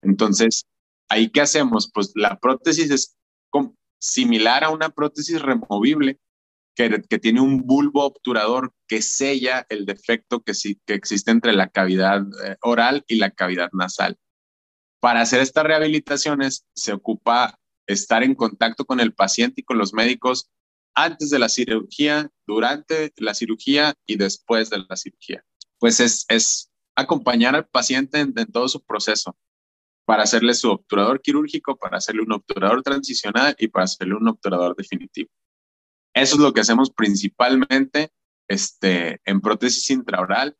[0.00, 0.64] Entonces,
[1.10, 1.90] ¿ahí qué hacemos?
[1.92, 3.14] Pues la prótesis es
[3.98, 6.18] similar a una prótesis removible
[6.74, 11.52] que, que, tiene un bulbo obturador que sella el defecto que, sí, que existe entre
[11.54, 14.18] la cavidad eh, oral y la cavidad nasal.
[15.00, 19.92] Para hacer estas rehabilitaciones se ocupa estar en contacto con el paciente y con los
[19.92, 20.50] médicos
[20.94, 25.44] antes de la cirugía, durante la cirugía y después de la cirugía.
[25.78, 29.36] Pues es, acompañar al paciente en, todo su proceso
[30.06, 34.74] para hacerle su obturador quirúrgico, para hacerle un obturador transicional y para hacerle un obturador
[34.74, 35.30] definitivo.
[36.14, 38.10] Eso es lo que hacemos principalmente
[38.48, 40.56] este, en prótesis intraoral,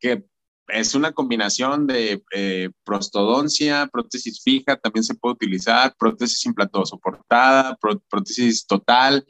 [0.00, 0.26] que
[0.68, 7.76] es una combinación de eh, prostodoncia, prótesis fija, también se puede utilizar, prótesis implantado-soportada,
[8.08, 9.26] prótesis total.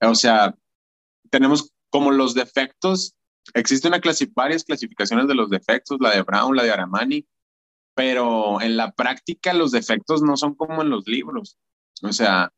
[0.00, 0.54] O sea,
[1.30, 3.14] tenemos como los defectos,
[3.54, 4.00] existen una
[4.34, 7.26] varias clasificaciones de los defectos, la de Brown, la de Aramani,
[7.94, 11.58] pero en la práctica los defectos no son como en los libros.
[12.02, 12.52] O sea,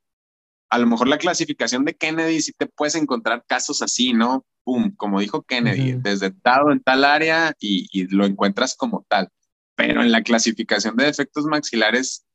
[0.68, 4.44] a lo mejor la clasificación de Kennedy sí te puedes encontrar casos así, ¿no?
[4.64, 9.28] Pum, como dijo Kennedy, desde desde en tal área y, y, lo encuentras como tal.
[9.76, 12.26] Pero en la clasificación de defectos maxilares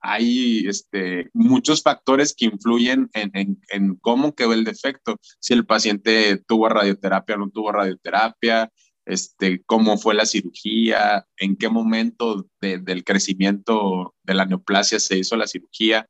[0.00, 5.16] hay este, muchos factores que influyen en, en, en, cómo quedó el defecto.
[5.40, 8.70] Si el paciente tuvo radioterapia o no tuvo radioterapia,
[9.04, 15.36] este, cómo fue la cirugía, en qué momento del crecimiento de la neoplasia se hizo
[15.36, 16.06] la cirugía.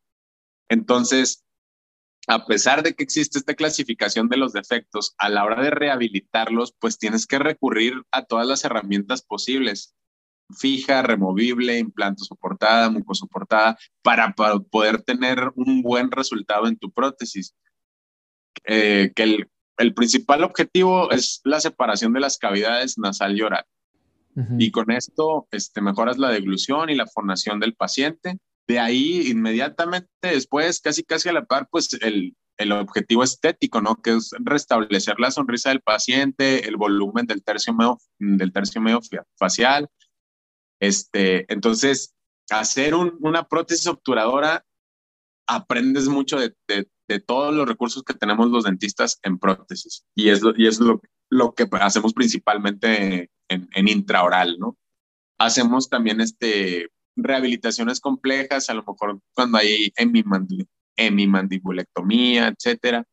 [0.68, 1.42] Entonces,
[2.26, 6.74] a pesar de que existe esta clasificación de los defectos, a la hora de rehabilitarlos,
[6.78, 9.94] pues tienes que recurrir a todas las herramientas posibles
[10.56, 17.54] fija, removible, implante soportada, mucosoportada, para, para poder tener un buen resultado en tu prótesis.
[18.64, 23.64] Eh, que el, el, principal objetivo es la separación de las cavidades nasal y oral.
[24.58, 28.38] Y con esto este, mejoras la deglución y la fonación del paciente.
[28.70, 33.96] De ahí, inmediatamente después, casi casi a la par, pues el, el objetivo estético, ¿no?
[33.96, 39.00] Que es restablecer la sonrisa del paciente, el volumen del tercio medio, del tercio medio
[39.36, 39.88] facial,
[40.78, 42.14] este, entonces,
[42.48, 44.64] hacer una prótesis obturadora,
[45.48, 46.54] aprendes mucho de,
[47.26, 50.04] todos los recursos que tenemos los dentistas en prótesis.
[50.14, 54.78] Y es lo, y es lo, lo que hacemos principalmente en, en, intraoral, ¿no?
[55.40, 59.92] Hacemos también este, rehabilitaciones complejas, a lo mejor cuando hay
[60.96, 63.04] hemimandibulectomía, etcétera.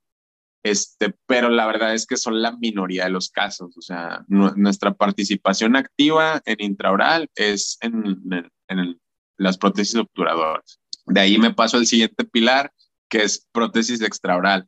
[0.64, 3.78] Este, pero la verdad es que son la minoría de los casos.
[3.78, 8.20] O sea, nuestra participación activa en intraoral es en,
[8.68, 9.00] en,
[9.38, 10.80] las prótesis obturadoras.
[11.06, 12.74] De ahí me paso al siguiente pilar,
[13.08, 14.68] que es prótesis extraoral.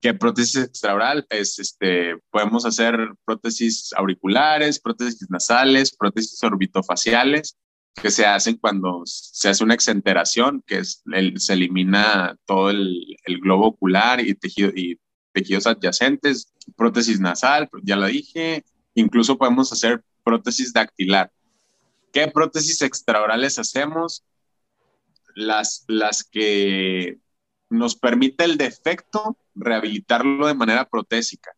[0.00, 1.26] ¿Qué prótesis extraoral?
[1.30, 7.56] Es, este, podemos hacer prótesis auriculares, prótesis nasales, prótesis orbitofaciales,
[8.00, 13.16] que se hacen cuando se hace una exenteración, que es el, se elimina todo el,
[13.24, 14.98] el, globo ocular y, tejido, y
[15.32, 21.32] tejidos adyacentes, prótesis nasal, ya lo dije, incluso podemos hacer prótesis dactilar.
[22.12, 24.24] ¿Qué prótesis extraorales hacemos?
[25.34, 27.18] Las, las que
[27.70, 31.52] nos permite el defecto rehabilitarlo de manera protésica.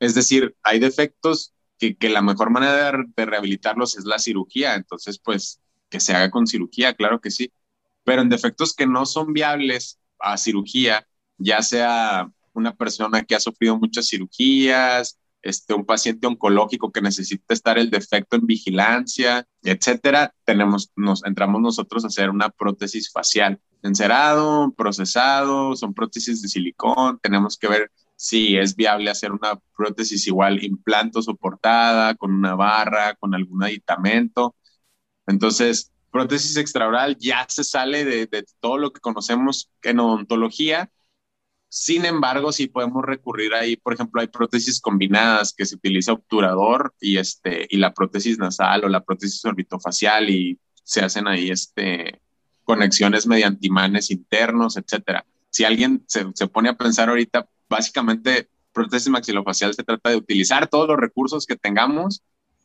[0.00, 5.60] Es decir, hay defectos que, la mejor manera de, rehabilitarlos es la cirugía, entonces pues
[5.88, 7.52] que se haga con cirugía, claro que sí,
[8.04, 11.06] pero en defectos que no son viables a cirugía,
[11.38, 17.54] ya sea una persona que ha sufrido muchas cirugías, este, un paciente oncológico que necesita
[17.54, 23.60] estar el defecto en vigilancia, etcétera, tenemos, nos entramos nosotros a hacer una prótesis facial.
[23.82, 30.26] Encerado, procesado, son prótesis de silicón, tenemos que ver si es viable hacer una prótesis
[30.26, 34.56] igual implanto soportada, con una barra, con algún aditamento.
[35.28, 40.90] Entonces, prótesis extraoral ya se sale de, de todo lo que conocemos en odontología.
[41.68, 46.94] Sin embargo, sí podemos recurrir ahí, por ejemplo, hay prótesis combinadas que se utiliza obturador
[47.00, 52.20] y, este, y la prótesis nasal o la prótesis orbitofacial y se hacen ahí este,
[52.64, 55.24] conexiones mediante imanes internos, etcétera.
[55.50, 60.68] Si alguien se, se pone a pensar ahorita, básicamente prótesis maxilofacial se trata de utilizar
[60.68, 62.22] todos los recursos que tengamos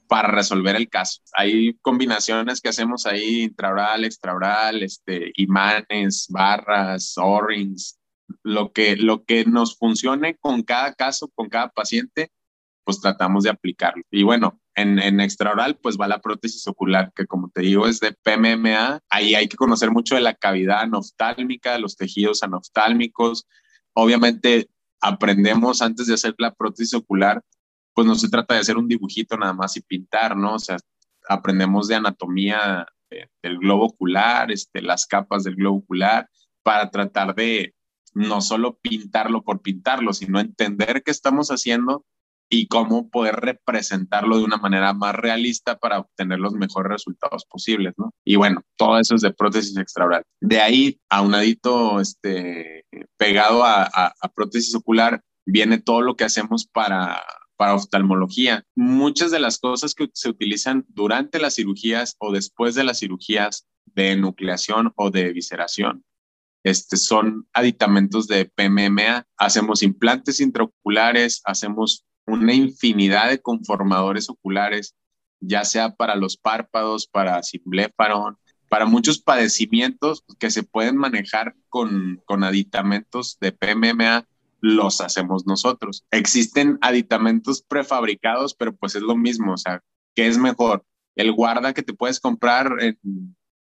[0.08, 1.22] para resolver el caso.
[1.34, 7.98] Hay combinaciones que hacemos ahí intraoral, extraoral, este, imanes, barras, O-rings,
[8.44, 12.32] lo que, lo que nos funcione con cada caso, con cada paciente,
[12.84, 14.04] pues tratamos de aplicarlo.
[14.12, 18.00] Y bueno, en, en extraoral, pues va la prótesis ocular, que como te digo es
[18.00, 19.00] de PMMA.
[19.10, 23.48] Ahí hay que conocer mucho de la cavidad anoftálmica, los tejidos anoftálmicos.
[23.94, 24.70] Obviamente
[25.04, 27.42] aprendemos antes de hacer la prótesis ocular,
[27.94, 30.56] pues no se trata de hacer un dibujito nada más y pintar, ¿no?
[30.56, 30.78] O sea,
[31.28, 32.88] aprendemos de anatomía
[33.44, 36.30] del globo ocular, este, las capas del globo ocular,
[36.64, 37.76] para tratar de
[38.14, 42.06] no solo pintarlo por pintarlo, sino entender qué estamos haciendo
[42.54, 47.96] y cómo poder representarlo de una manera más realista para obtener los mejores resultados posibles,
[47.98, 48.14] ¿no?
[48.24, 50.22] Y bueno, todo eso es de prótesis extraoral.
[50.40, 52.86] De ahí, aunadito, este,
[53.18, 57.24] pegado a, a, prótesis ocular, viene todo lo que hacemos para,
[57.58, 58.64] para oftalmología.
[58.76, 63.66] Muchas de las cosas que se utilizan durante las cirugías o después de las cirugías
[63.86, 66.04] de nucleación o de visceración
[66.64, 69.26] este, son aditamentos de PMMA.
[69.38, 74.96] Hacemos implantes intraoculares, hacemos una infinidad de conformadores oculares,
[75.40, 78.38] ya sea para los párpados, para simblefarón,
[78.70, 84.28] para muchos padecimientos que se pueden manejar con, con aditamentos de PMMA,
[84.62, 86.06] los hacemos nosotros.
[86.10, 89.82] Existen aditamentos prefabricados, pero pues es lo mismo, o sea,
[90.16, 90.86] ¿qué es mejor?
[91.16, 92.98] El guarda que te puedes comprar en,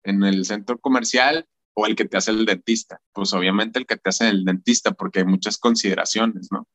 [0.04, 3.02] en el centro comercial o el que te hace el dentista.
[3.14, 6.68] Pues obviamente el que te hace el dentista, porque hay muchas consideraciones, ¿no?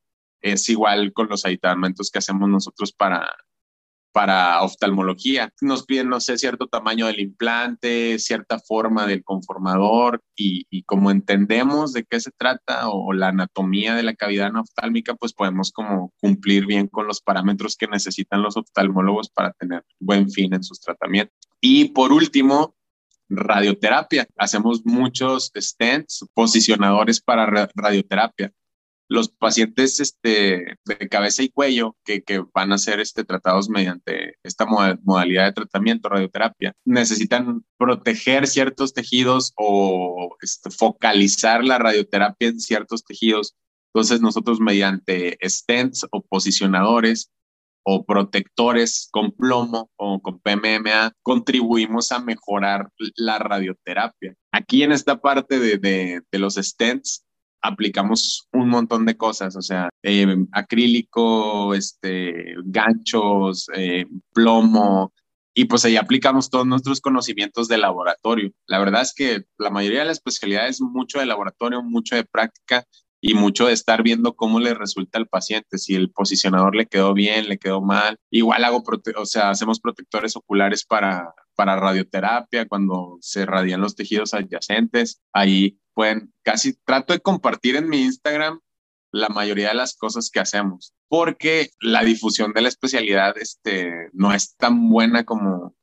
[0.47, 3.29] Es igual con los aditamentos que hacemos nosotros para,
[4.13, 5.53] para oftalmología.
[5.61, 11.93] Nos piden, no sé, cierto tamaño del implante, cierta forma del conformador y, como entendemos
[11.93, 16.65] de qué se trata o, la anatomía de la cavidad oftálmica, pues podemos como cumplir
[16.65, 21.37] bien con los parámetros que necesitan los oftalmólogos para tener buen fin en sus tratamientos.
[21.61, 22.77] Y por último,
[23.29, 24.29] radioterapia.
[24.39, 28.53] Hacemos muchos stents, posicionadores para radioterapia
[29.09, 34.35] los pacientes este, de cabeza y cuello que, que, van a ser este, tratados mediante
[34.43, 42.61] esta modalidad de tratamiento, radioterapia, necesitan proteger ciertos tejidos o este, focalizar la radioterapia en
[42.61, 43.55] ciertos tejidos.
[43.95, 47.31] Entonces nosotros mediante stents o posicionadores
[47.89, 54.35] o protectores con plomo o con PMMA contribuimos a mejorar la radioterapia.
[54.51, 57.26] Aquí en esta parte de, de, de los stents
[57.63, 65.13] aplicamos un montón de cosas, o sea, eh, acrílico, este, ganchos, eh, plomo,
[65.59, 68.53] y pues ahí aplicamos todos nuestros conocimientos de laboratorio.
[68.67, 72.25] La verdad es que la mayoría de la especialidad es mucho de laboratorio, mucho de
[72.25, 72.85] práctica
[73.23, 77.15] y mucho de estar viendo cómo le resulta al paciente, si el posicionador le quedó
[77.15, 78.19] bien, le quedó mal.
[78.31, 78.85] Igual hago,
[79.17, 85.23] o sea, hacemos protectores oculares para, para radioterapia cuando se radian los tejidos adyacentes.
[85.33, 88.61] Ahí pueden, casi trato de compartir en mi Instagram
[89.13, 94.35] la mayoría de las cosas que hacemos, porque la difusión de la especialidad este, no
[94.35, 95.75] es tan buena como,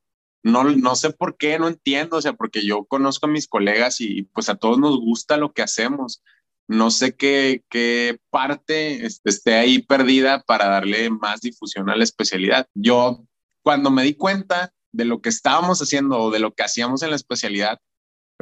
[0.44, 4.02] no, no sé por qué, no entiendo, o sea, porque yo conozco a mis colegas
[4.02, 6.22] y pues a todos nos gusta lo que hacemos.
[6.68, 12.68] No sé qué, qué parte esté ahí perdida para darle más difusión a la especialidad.
[12.76, 13.26] Yo,
[13.64, 17.10] cuando me di cuenta de lo que estábamos haciendo o de lo que hacíamos en
[17.10, 17.80] la especialidad,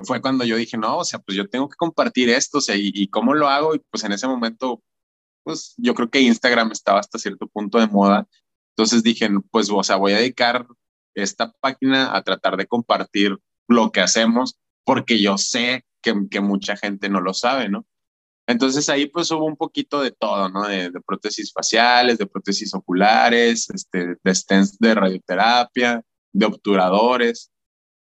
[0.04, 2.76] fue cuando yo dije, no, o sea, pues yo tengo que compartir esto, o sea,
[2.78, 4.82] y, cómo lo hago, y pues en ese momento,
[5.44, 8.28] pues yo creo que Instagram estaba hasta cierto punto de moda,
[8.76, 10.68] entonces dije, pues, o sea, voy a dedicar
[11.16, 13.38] esta página a tratar de compartir
[13.68, 17.86] lo que hacemos, porque yo sé que, que mucha gente no lo sabe, ¿no?
[18.48, 20.68] Entonces ahí pues hubo un poquito de todo, ¿no?
[20.68, 27.51] De, de prótesis faciales, de prótesis oculares, este, de stents de radioterapia, de obturadores.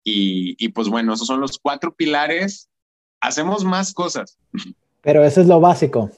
[0.10, 2.70] Y, pues bueno, esos son los cuatro pilares.
[3.20, 4.38] Hacemos más cosas.
[5.02, 6.10] Pero eso es lo básico.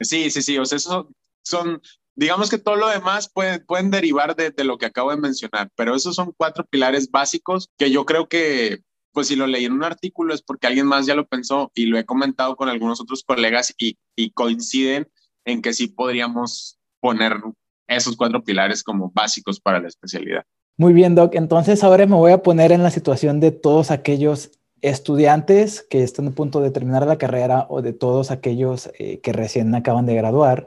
[0.00, 0.56] Sí, sí, sí.
[0.56, 1.10] O sea, eso
[1.42, 1.82] son,
[2.14, 5.68] digamos que todo lo demás puede, pueden derivar de, de, lo que acabo de mencionar,
[5.74, 8.82] pero esos son cuatro pilares básicos que yo creo que,
[9.12, 11.86] pues si lo leí en un artículo es porque alguien más ya lo pensó y
[11.86, 15.10] lo he comentado con algunos otros colegas y, y coinciden
[15.44, 17.40] en que sí podríamos poner
[17.88, 20.44] esos cuatro pilares como básicos para la especialidad.
[20.76, 21.36] Muy bien, Doc.
[21.36, 24.50] Entonces ahora me voy a poner en la situación de todos aquellos
[24.82, 29.32] estudiantes que están a punto de terminar la carrera o de todos aquellos eh, que
[29.32, 30.66] recién acaban de graduar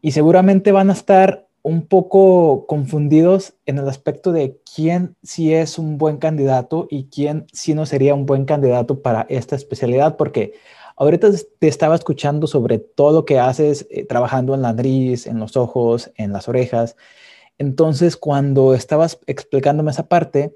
[0.00, 5.78] y seguramente van a estar un poco confundidos en el aspecto de quién sí es
[5.78, 10.54] un buen candidato y quién sí no sería un buen candidato para esta especialidad, porque
[10.96, 11.28] ahorita
[11.60, 15.56] te estaba escuchando sobre todo lo que haces eh, trabajando en la nariz, en los
[15.56, 16.96] ojos, en las orejas,
[17.58, 20.54] entonces, cuando estabas explicándome esa parte,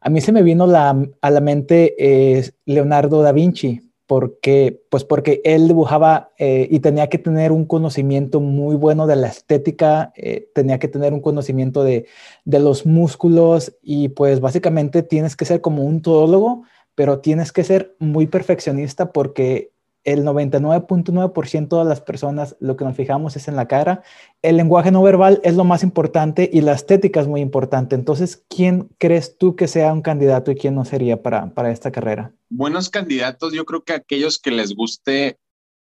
[0.00, 5.40] a mí se me vino a la mente eh, Leonardo da Vinci, porque, pues porque
[5.44, 10.48] él dibujaba eh, y tenía que tener un conocimiento muy bueno de la estética, eh,
[10.54, 12.06] tenía que tener un conocimiento de,
[12.44, 16.62] de, los músculos y pues básicamente tienes que ser como un todólogo,
[16.94, 19.72] pero tienes que ser muy perfeccionista porque
[20.06, 24.02] el 99.9% de las personas lo que nos fijamos es en la cara.
[24.40, 27.96] El lenguaje no verbal es lo más importante y la estética es muy importante.
[27.96, 31.90] Entonces, ¿quién crees tú que sea un candidato y quién no sería para, para esta
[31.90, 32.32] carrera?
[32.48, 35.38] Buenos candidatos, yo creo que aquellos que les guste,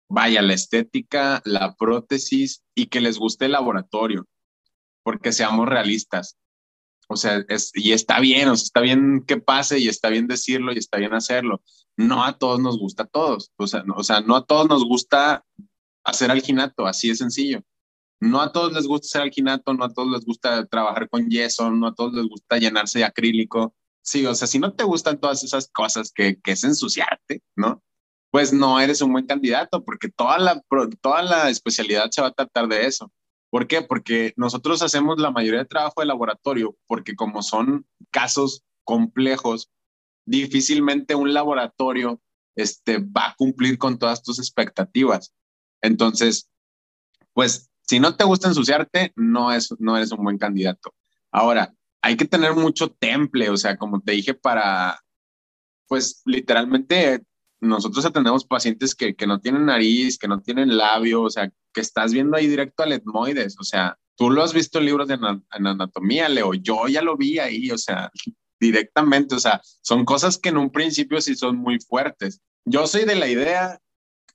[0.09, 4.27] vaya, la estética, la prótesis y que les guste el laboratorio,
[5.03, 6.37] porque seamos realistas.
[7.13, 7.45] O sea,
[7.75, 10.99] y está bien, o sea, está bien que pase y está bien decirlo y está
[10.99, 11.63] bien hacerlo
[11.97, 13.53] no a todos nos gusta a todos.
[13.57, 13.83] O sea,
[14.21, 15.45] no, a todos nos gusta
[16.05, 17.63] hacer alginato, así de sencillo.
[18.21, 21.71] No a todos les gusta hacer alginato, no a todos les gusta trabajar con yeso,
[21.71, 23.75] no a todos les gusta llenarse de acrílico.
[24.03, 27.83] Sí, o sea, si no te gustan todas esas cosas que, que es ensuciarte, ¿no?
[28.31, 30.63] Pues no eres un buen candidato porque toda la,
[31.01, 33.13] toda la especialidad se va a tratar de eso.
[33.53, 33.83] ¿Por qué?
[33.83, 39.71] Porque nosotros hacemos la mayoría de trabajo de laboratorio porque como son casos complejos,
[40.25, 42.19] difícilmente un laboratorio
[42.57, 45.35] este, va a cumplir con todas tus expectativas.
[45.83, 46.49] Entonces,
[47.35, 50.95] pues si no te gusta ensuciarte, no, es, no eres un buen candidato.
[51.31, 54.99] Ahora, hay que tener mucho temple, o sea, como te dije, para,
[55.89, 57.23] pues literalmente
[57.61, 61.81] nosotros atendemos pacientes que, que no tienen nariz, que no tienen labio, o sea, que
[61.81, 65.19] estás viendo ahí directo al etmoides, o sea, Tú lo has visto en libros de
[65.51, 66.55] anatomía, Leo.
[66.55, 68.11] Yo ya lo vi ahí, o sea,
[68.61, 69.35] directamente.
[69.35, 72.41] O sea, son cosas que en un principio sí son muy fuertes.
[72.65, 73.81] Yo soy de la idea,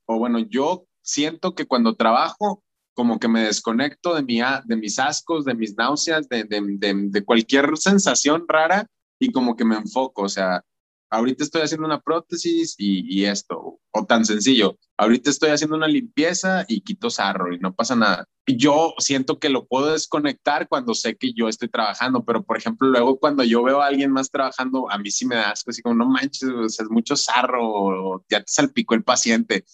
[0.06, 2.64] o bueno, yo siento que cuando trabajo,
[2.94, 7.24] como que me desconecto de, mi, de mis ascos, de mis náuseas, de, de, de
[7.24, 8.88] cualquier sensación rara
[9.20, 10.24] y como que me enfoco.
[10.24, 10.64] O sea,
[11.10, 16.66] ahorita estoy haciendo una prótesis y, esto, o tan sencillo, ahorita estoy haciendo una limpieza
[16.68, 18.26] y quito sarro y no pasa nada.
[18.46, 22.88] Yo siento que lo puedo desconectar cuando sé que yo estoy trabajando, pero por ejemplo,
[22.88, 25.82] luego cuando yo veo a alguien más trabajando, a mí sí me da asco, así
[25.82, 26.50] como, no manches,
[26.80, 29.66] es mucho sarro, ya te salpicó el paciente,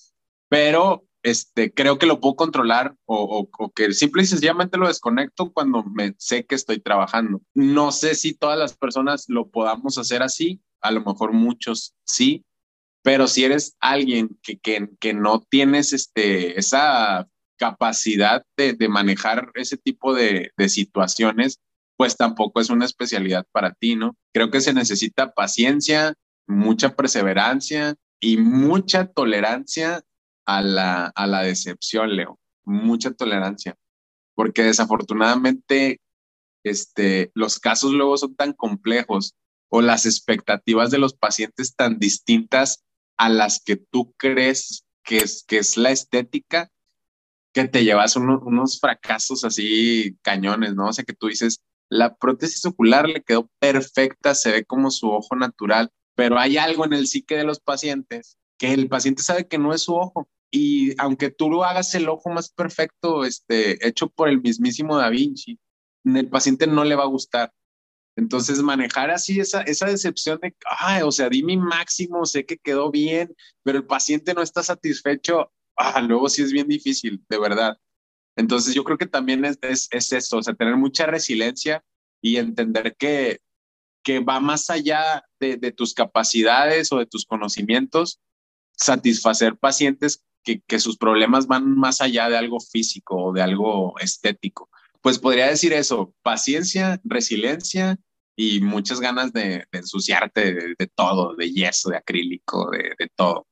[0.50, 5.54] pero este, creo que lo puedo controlar o, o, que simple y sencillamente lo desconecto
[5.54, 7.42] cuando me sé que estoy trabajando.
[7.54, 12.46] No sé si todas las personas lo podamos hacer así, a lo mejor muchos sí,
[13.04, 17.28] pero si eres alguien que, que, que no tienes este, esa
[17.58, 21.60] capacidad de, de manejar ese tipo de, de situaciones,
[21.98, 24.16] pues tampoco es una especialidad para ti, ¿no?
[24.34, 26.14] Creo que se necesita paciencia,
[26.48, 30.02] mucha perseverancia y mucha tolerancia
[30.46, 32.40] a la, a la decepción, Leo.
[32.66, 33.76] Mucha tolerancia.
[34.36, 36.00] Porque desafortunadamente
[36.64, 39.36] este, los casos luego son tan complejos
[39.76, 42.84] o las expectativas de los pacientes tan distintas
[43.18, 46.70] a las que tú crees que es, que es la estética,
[47.54, 50.90] que te llevas unos fracasos así cañones, ¿no?
[50.90, 55.10] O sea, que tú dices, la prótesis ocular le quedó perfecta, se ve como su
[55.10, 59.48] ojo natural, pero hay algo en el psique de los pacientes que el paciente sabe
[59.48, 60.30] que no es su ojo.
[60.52, 65.10] Y aunque tú lo hagas el ojo más perfecto, este, hecho por el mismísimo Da
[65.10, 65.58] Vinci,
[66.06, 67.52] el paciente no le va a gustar.
[68.16, 72.58] Entonces, manejar así esa, esa decepción de, ay, o sea, di mi máximo, sé que
[72.58, 77.40] quedó bien, pero el paciente no está satisfecho, ah, luego sí es bien difícil, de
[77.40, 77.78] verdad.
[78.36, 81.84] Entonces, yo creo que también es, es, es eso, o sea, tener mucha resiliencia
[82.22, 83.40] y entender que,
[84.04, 88.20] que va más allá de, de tus capacidades o de tus conocimientos,
[88.78, 93.98] satisfacer pacientes que, que sus problemas van más allá de algo físico o de algo
[94.00, 94.70] estético
[95.04, 98.00] pues podría decir eso, paciencia, resiliencia
[98.38, 103.46] y muchas ganas de, ensuciarte de, todo, de yeso, de acrílico, de, todo.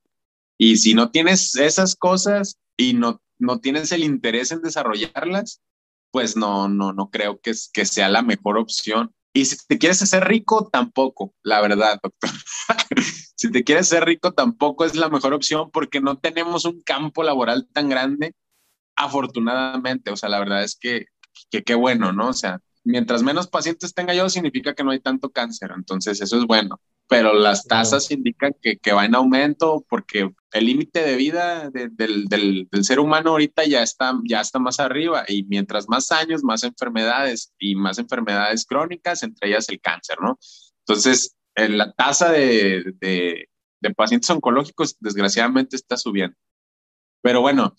[0.58, 5.62] Y si no tienes esas cosas y no, no tienes el interés en desarrollarlas,
[6.10, 9.14] pues no, no, no creo que, que sea la mejor opción.
[9.34, 12.30] Y si te quieres hacer rico, tampoco, la verdad, doctor.
[13.36, 17.24] si te quieres hacer rico, tampoco es la mejor opción porque no tenemos un campo
[17.24, 18.36] laboral tan grande,
[18.96, 20.12] afortunadamente.
[20.12, 21.08] O sea, la verdad es que
[21.50, 22.30] que qué bueno, ¿no?
[22.30, 26.38] O sea, mientras menos pacientes tenga yo, significa que no hay tanto cáncer, entonces eso
[26.38, 26.82] es bueno.
[27.08, 32.26] Pero las tasas indican que, que, va en aumento porque el límite de vida del,
[32.28, 36.64] del, ser humano ahorita ya está, ya está más arriba y mientras más años, más
[36.64, 40.40] enfermedades y más enfermedades crónicas, entre ellas el cáncer, ¿no?
[40.88, 43.50] Entonces, la tasa de, de,
[43.82, 46.38] de pacientes oncológicos desgraciadamente está subiendo.
[47.22, 47.76] Pero bueno,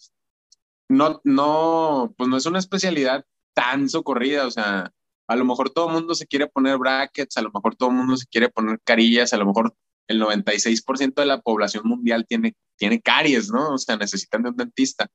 [0.89, 3.25] no, no, pues no es una especialidad
[3.55, 4.93] tan socorrida, o sea,
[5.29, 7.97] a lo mejor todo el mundo se quiere poner brackets, a lo mejor todo el
[7.97, 9.75] mundo se quiere poner carillas, a lo mejor
[10.09, 13.75] el 96% de la población mundial tiene, tiene caries, ¿no?
[13.75, 15.09] O sea, necesitan de un dentista.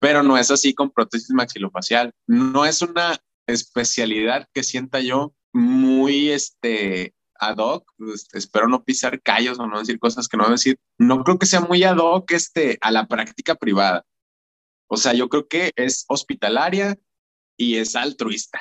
[0.00, 2.12] Pero no es así con prótesis maxilofacial.
[2.26, 7.88] No es una especialidad que sienta yo muy este, ad hoc.
[7.96, 10.78] Pues, espero no pisar callos o no decir cosas que no decir.
[10.98, 14.04] No creo que sea muy ad hoc este, a la práctica privada.
[14.88, 16.98] O sea, yo creo que es hospitalaria,
[17.62, 18.60] y es altruista.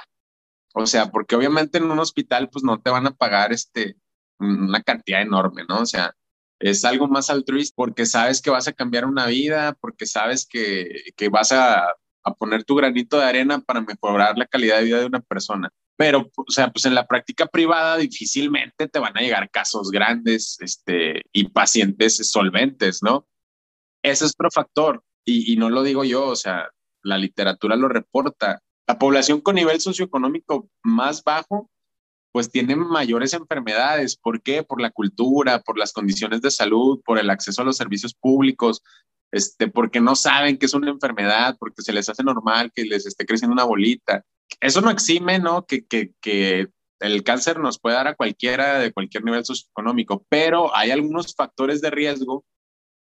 [0.76, 3.96] O sea, porque obviamente en un hospital pues no te van a pagar este,
[4.40, 5.82] una cantidad enorme, ¿no?
[5.82, 6.14] O sea,
[6.60, 11.06] es algo más altruista porque sabes que vas a cambiar una vida, porque sabes que,
[11.18, 11.88] que vas a,
[12.24, 15.72] a, poner tu granito de arena para mejorar la calidad de vida de una persona.
[15.98, 20.58] Pero, o sea, pues en la práctica privada difícilmente te van a llegar casos grandes
[20.62, 23.28] este, y pacientes solventes, ¿no?
[24.04, 25.04] Ese es otro factor.
[25.26, 26.70] Y, y no lo digo yo, o sea,
[27.04, 31.70] la literatura lo reporta la población con nivel socioeconómico más bajo,
[32.32, 34.18] pues tiene mayores enfermedades.
[34.18, 34.64] ¿Por qué?
[34.64, 38.82] Por la cultura, por las condiciones de salud, por el acceso a los servicios públicos,
[39.32, 43.06] este, porque no saben que es una enfermedad, porque se les hace normal que les
[43.06, 44.26] esté creciendo una bolita.
[44.60, 45.66] Eso no exime, ¿no?
[45.66, 46.68] Que, que, que
[47.00, 51.82] el cáncer nos puede dar a cualquiera de cualquier nivel socioeconómico, pero hay algunos factores
[51.82, 52.46] de riesgo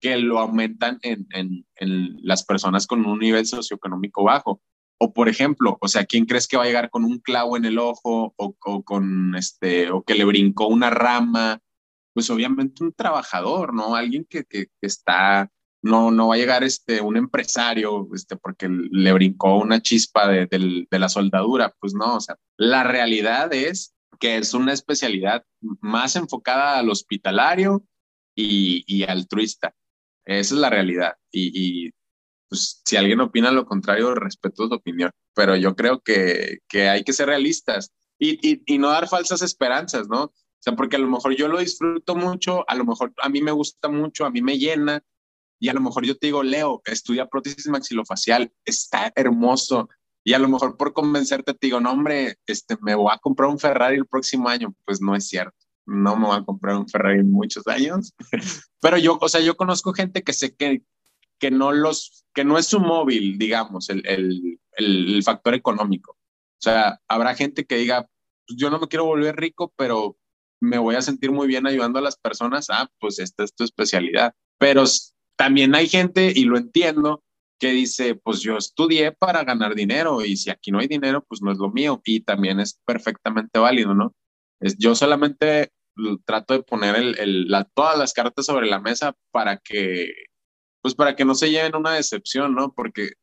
[0.01, 4.61] que lo aumentan en, en, en las personas con un nivel socioeconómico bajo.
[4.97, 7.65] O por ejemplo, o sea, ¿quién crees que va a llegar con un clavo en
[7.65, 11.59] el ojo o, con este, o que le brincó una rama?
[12.13, 13.95] Pues obviamente un trabajador, ¿no?
[13.95, 19.13] Alguien que, que, está no, no va a llegar este, un empresario este, porque le
[19.13, 20.47] brincó una chispa de,
[20.89, 21.73] de la soldadura.
[21.79, 25.43] Pues no, o sea, la realidad es que es una especialidad
[25.81, 27.83] más enfocada al hospitalario
[28.35, 29.73] y, y altruista.
[30.25, 31.13] Esa es la realidad.
[31.31, 31.91] Y,
[32.55, 35.11] pues si alguien opina lo contrario, respeto su opinión.
[35.33, 40.07] Pero yo creo que, que hay que ser realistas y, y, no dar falsas esperanzas,
[40.07, 40.23] ¿no?
[40.23, 43.41] O sea, porque a lo mejor yo lo disfruto mucho, a lo mejor a mí
[43.41, 45.03] me gusta mucho, a mí me llena,
[45.59, 49.89] y a lo mejor yo te digo, Leo, estudia prótesis maxilofacial, está hermoso,
[50.23, 53.49] y a lo mejor por convencerte te digo, no, hombre, este, me voy a comprar
[53.49, 54.73] un Ferrari el próximo año.
[54.83, 55.55] Pues no es cierto.
[55.85, 58.11] No me voy a comprar un Ferrari en muchos años.
[58.81, 60.81] Pero yo, o sea, yo conozco gente que sé que,
[61.39, 66.13] que no los, que no es su móvil, digamos, el, el, el, factor económico.
[66.13, 68.09] O sea, habrá gente que diga,
[68.47, 70.17] pues yo no me quiero volver rico, pero
[70.61, 72.67] me voy a sentir muy bien ayudando a las personas.
[72.69, 74.33] Ah, pues esta es tu especialidad.
[74.57, 74.85] Pero
[75.35, 77.23] también hay gente, y lo entiendo,
[77.59, 81.41] que dice, pues yo estudié para ganar dinero y si aquí no hay dinero, pues
[81.41, 84.13] no es lo mío y también es perfectamente válido, ¿no?
[84.59, 85.71] Es, yo solamente
[86.25, 90.07] trato de poner el, la, todas las cartas sobre la mesa para que,
[90.85, 92.71] pues para que no se lleven una decepción, ¿no?
[92.71, 93.13] Porque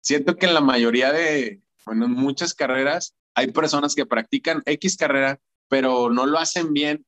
[0.00, 4.96] siento que en la mayoría de, bueno, en muchas carreras hay personas que practican X
[4.96, 5.38] carrera,
[5.68, 7.04] pero no lo hacen bien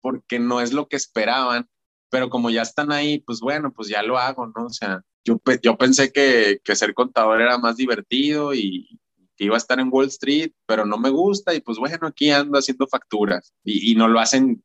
[0.00, 1.68] porque no es lo que esperaban,
[2.08, 4.66] pero como ya están ahí, pues bueno, pues ya lo hago, ¿no?
[4.66, 9.00] O sea, yo, yo pensé que, que, ser contador era más divertido y
[9.36, 12.30] que iba a estar en Wall Street, pero no me gusta y pues bueno, aquí
[12.30, 14.62] ando haciendo facturas y, y no lo hacen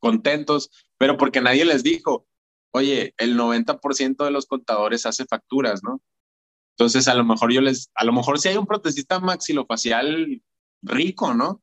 [0.00, 2.27] contentos, pero porque nadie les dijo,
[2.72, 6.02] oye, el 90% de los contadores hace facturas, ¿no?
[6.76, 10.42] Entonces, a lo mejor yo les, a lo mejor si hay un protecista maxilofacial
[10.82, 11.62] rico, ¿no?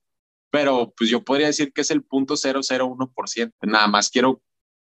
[0.51, 3.53] Pero pues yo podría decir que es el punto 001%.
[3.61, 4.41] Nada más quiero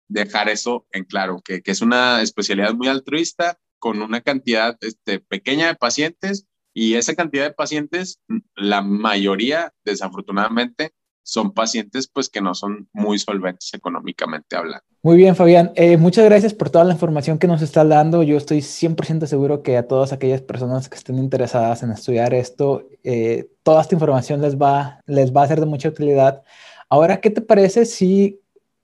[0.07, 5.19] dejar eso en claro, que, que es una especialidad muy altruista con una cantidad este,
[5.19, 8.21] pequeña de pacientes y esa cantidad de pacientes,
[8.55, 10.93] la mayoría, desafortunadamente,
[11.23, 14.83] son pacientes pues que no son muy solventes económicamente hablando.
[15.03, 15.71] Muy bien, Fabián.
[15.75, 18.21] Eh, muchas gracias por toda la información que nos está dando.
[18.23, 22.87] Yo estoy 100% seguro que a todas aquellas personas que estén interesadas en estudiar esto,
[23.03, 26.43] eh, toda esta información les va, les va a ser de mucha utilidad.
[26.89, 28.39] Ahora, ¿qué te parece si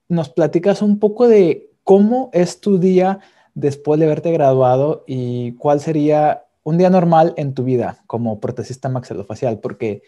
[0.08, 3.20] nos platicas un poco de cómo es tu día
[3.54, 8.88] después de haberte graduado y cuál sería un día normal en tu vida como protesista
[8.88, 10.02] maxilofacial, porque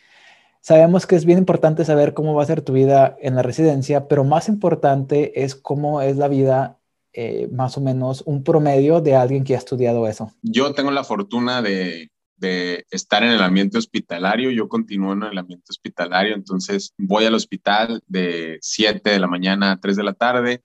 [0.60, 4.08] sabemos que es bien importante saber cómo va a ser tu vida en la residencia,
[4.08, 6.78] pero más importante es cómo es la vida
[7.12, 10.32] eh, más o menos un promedio de alguien que ha estudiado eso.
[10.42, 14.50] Yo tengo la fortuna de de estar en el ambiente hospitalario.
[14.50, 19.72] Yo continúo en el ambiente hospitalario, entonces voy al hospital de 7 de la mañana
[19.72, 20.62] a 3 de la tarde.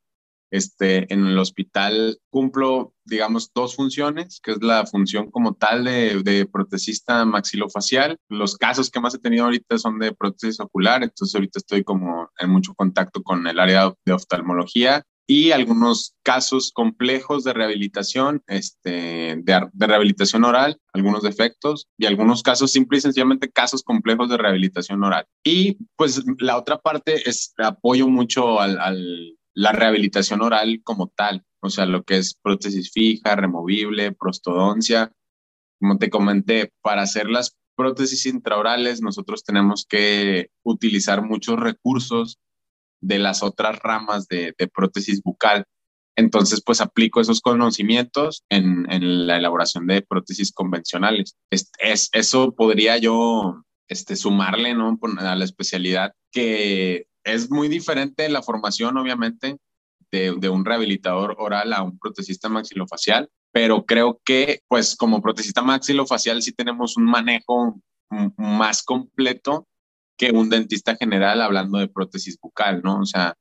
[0.55, 6.23] Este, en el hospital cumplo, digamos, dos funciones, que es la función como tal de,
[6.23, 8.17] de protesista maxilofacial.
[8.29, 12.29] Los casos que más he tenido ahorita son de prótesis ocular, entonces ahorita estoy como
[12.39, 19.41] en mucho contacto con el área de oftalmología y algunos casos complejos de rehabilitación, este,
[19.43, 25.03] de, rehabilitación oral, algunos defectos y algunos casos simple y sencillamente casos complejos de rehabilitación
[25.03, 25.25] oral.
[25.43, 31.43] Y pues la otra parte es apoyo mucho al, al la rehabilitación oral como tal,
[31.61, 35.11] o sea, lo que es prótesis fija, removible, prostodoncia.
[35.79, 42.39] Como te comenté, para hacer las prótesis intraorales nosotros tenemos que utilizar muchos recursos
[43.01, 45.65] de las otras ramas de, prótesis bucal.
[46.17, 48.85] Entonces, pues aplico esos conocimientos en,
[49.27, 51.35] la elaboración de prótesis convencionales.
[51.49, 54.97] Es, eso podría yo este, sumarle ¿no?
[55.19, 59.57] a la especialidad, que es muy diferente la formación, obviamente,
[60.11, 65.61] de, de, un rehabilitador oral a un protesista maxilofacial, pero creo que, pues como protesista
[65.61, 67.81] maxilofacial sí tenemos un manejo
[68.37, 69.67] más completo
[70.17, 73.01] que un dentista general hablando de prótesis bucal, ¿no?
[73.01, 73.35] O sea,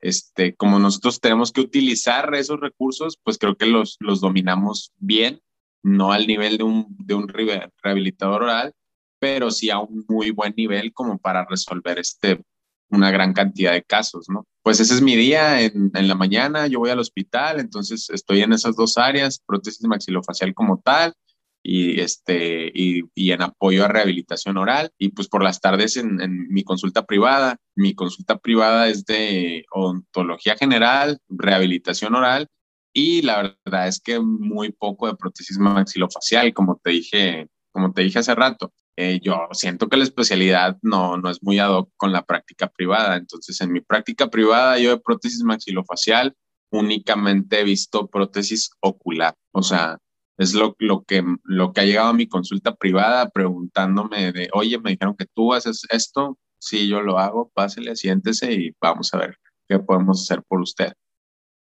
[0.00, 5.40] este, como nosotros tenemos que utilizar esos recursos, pues creo que los, los dominamos bien,
[5.82, 8.74] no al nivel de un, de un rehabilitador oral,
[9.18, 12.42] pero sí a un muy buen nivel como para resolver este,
[12.90, 14.46] una gran cantidad de casos, ¿no?
[14.62, 18.42] Pues ese es mi día en, en la mañana, yo voy al hospital, entonces estoy
[18.42, 21.14] en esas dos áreas, prótesis maxilofacial como tal,
[21.62, 24.90] y, este, y, y, en apoyo a rehabilitación oral.
[24.98, 27.58] Y pues por las tardes en, en, mi consulta privada.
[27.76, 32.48] Mi consulta privada es de odontología general, rehabilitación oral
[32.92, 38.02] y la verdad es que muy poco de prótesis maxilofacial, como te dije, como te
[38.02, 38.72] dije hace rato.
[38.96, 42.68] Eh, yo siento que la especialidad no, no es muy ad hoc con la práctica
[42.68, 43.16] privada.
[43.16, 46.34] Entonces, en mi práctica privada, yo de prótesis maxilofacial
[46.70, 49.34] únicamente he visto prótesis ocular.
[49.52, 49.98] O sea,
[50.38, 54.78] es lo, lo, que, lo que ha llegado a mi consulta privada preguntándome de, oye,
[54.78, 59.18] me dijeron que tú haces esto, sí, yo lo hago, pásele, siéntese y vamos a
[59.18, 59.36] ver
[59.68, 60.92] qué podemos hacer por usted.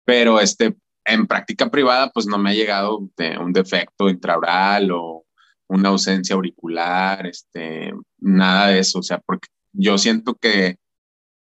[0.04, 5.24] Pero este, en práctica privada, pues no me ha llegado de un defecto intraoral o
[5.68, 10.76] una ausencia auricular, este, nada de eso, o sea, porque yo siento que,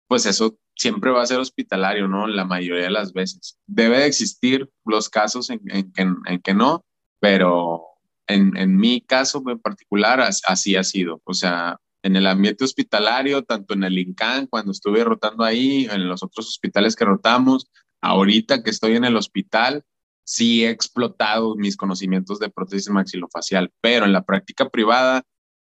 [0.08, 2.26] pues eso siempre va a ser hospitalario, ¿no?
[2.26, 3.58] La mayoría de las veces.
[3.66, 6.84] Debe de existir los casos en, en, en que no,
[7.18, 7.82] pero
[8.26, 11.22] en, en, mi caso en particular así ha sido.
[11.24, 16.08] O sea, en el ambiente hospitalario, tanto en el INCAN, cuando estuve rotando ahí, en
[16.08, 17.68] los otros hospitales que rotamos,
[18.00, 19.82] ahorita que estoy en el hospital,
[20.26, 25.22] sí he explotado mis conocimientos de prótesis maxilofacial, pero en la práctica privada,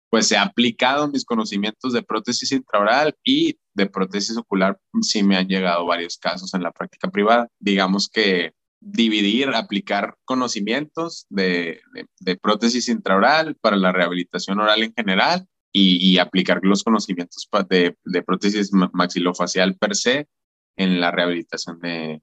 [0.10, 5.48] pues he aplicado mis conocimientos de prótesis intraoral y de prótesis ocular, sí me han
[5.48, 7.48] llegado varios casos en la práctica privada.
[7.60, 11.82] Digamos que dividir, aplicar conocimientos de,
[12.20, 18.24] de, prótesis intraoral para la rehabilitación oral en general y, aplicar los conocimientos de, de,
[18.24, 20.28] prótesis maxilofacial per se
[20.76, 22.20] en la rehabilitación de,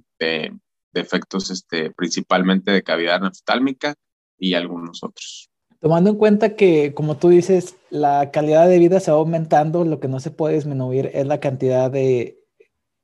[0.94, 3.94] de efectos este, principalmente de cavidad neftálmica
[4.38, 5.50] y algunos otros.
[5.80, 10.00] Tomando en cuenta que, como tú dices, la calidad de vida se va aumentando, lo
[10.00, 12.38] que no se puede disminuir es la cantidad de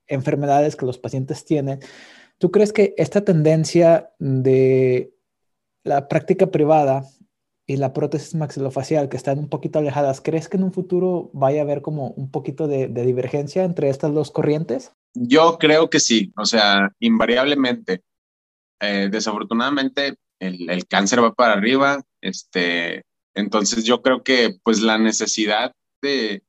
[0.07, 1.81] enfermedades que los pacientes tienen.
[2.39, 5.13] ¿Tú crees que esta tendencia de
[5.85, 7.05] la práctica privada
[7.71, 11.61] y la prótesis maxilofacial que están un poquito alejadas, ¿crees que en un futuro vaya
[11.61, 14.93] a haber como un poquito de, divergencia entre estas dos corrientes?
[15.15, 18.03] Yo creo que sí, o sea, invariablemente.
[18.81, 23.03] Eh, desafortunadamente, el, el, cáncer va para arriba, este,
[23.35, 26.43] entonces yo creo que pues la necesidad de,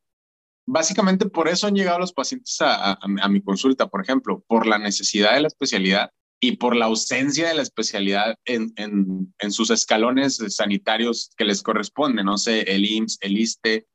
[0.66, 4.78] básicamente por eso han llegado los pacientes a, a, mi consulta, por ejemplo, por la
[4.78, 9.70] necesidad de la especialidad y por la ausencia de la especialidad en, en, en sus
[9.70, 13.86] escalones sanitarios que les corresponden, no sé, el IMSS, el ISTE.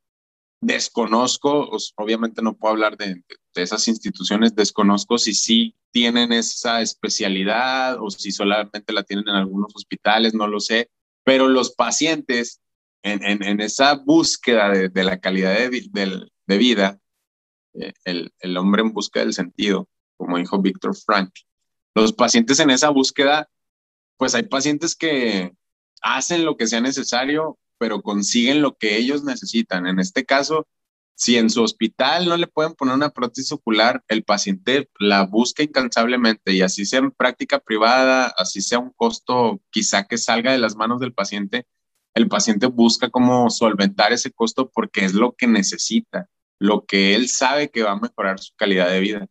[0.61, 3.22] Desconozco, obviamente no puedo hablar de,
[3.54, 9.74] esas instituciones, desconozco si sí tienen esa especialidad o si solamente la tienen en algunos
[9.74, 10.90] hospitales, no lo sé,
[11.24, 12.61] pero los pacientes
[13.02, 17.00] en, en, en esa búsqueda de, la calidad de vida,
[17.74, 21.32] eh, el, el, hombre en busca del sentido, como dijo Víctor Frank.
[21.94, 23.48] Los pacientes en esa búsqueda,
[24.16, 25.52] pues hay pacientes que
[26.02, 29.87] hacen lo que sea necesario, pero consiguen lo que ellos necesitan.
[29.87, 30.66] En este caso,
[31.14, 35.62] si en su hospital no le pueden poner una prótesis ocular, el paciente la busca
[35.62, 40.59] incansablemente y así sea en práctica privada, así sea un costo quizá que salga de
[40.59, 41.66] las manos del paciente,
[42.14, 47.29] el paciente busca cómo solventar ese costo porque es lo que necesita lo que él
[47.29, 49.27] sabe que va a mejorar su calidad de vida.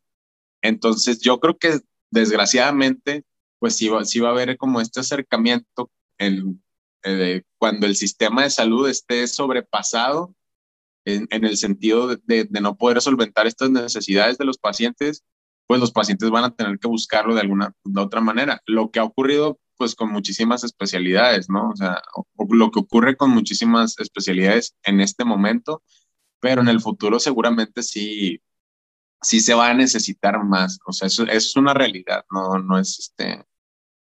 [0.62, 1.80] Entonces, yo creo que
[2.12, 3.24] desgraciadamente,
[3.60, 6.64] pues sí va, va a haber como este acercamiento en,
[7.06, 10.36] eh, cuando el sistema de salud esté sobrepasado
[11.06, 15.24] en, en el sentido de, de, no poder solventar estas necesidades de los pacientes,
[15.68, 18.62] pues los pacientes van a tener que buscarlo de alguna de otra manera.
[18.66, 21.70] Lo que ha ocurrido pues con muchísimas especialidades, ¿no?
[21.70, 22.02] O sea,
[22.50, 25.84] lo que ocurre con muchísimas especialidades en este momento
[26.46, 28.40] pero en el futuro seguramente sí,
[29.20, 30.78] sí se va a necesitar más.
[30.86, 33.44] O sea, eso, es una realidad, no, no es este,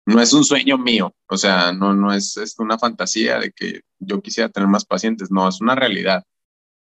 [0.06, 3.82] no es un sueño mío, o sea, no, no es, es una fantasía de que
[3.98, 6.24] yo quisiera tener más pacientes, no, es una realidad.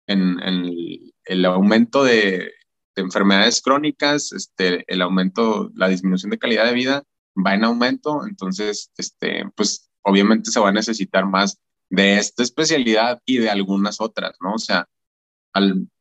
[0.08, 2.52] En, el, el, aumento de,
[2.96, 7.04] de, enfermedades crónicas, este, el aumento, la disminución de calidad de vida
[7.36, 11.58] va en aumento, entonces, este, pues obviamente se va a necesitar más
[11.90, 14.56] de esta especialidad y de algunas otras, ¿no?
[14.56, 14.88] O sea,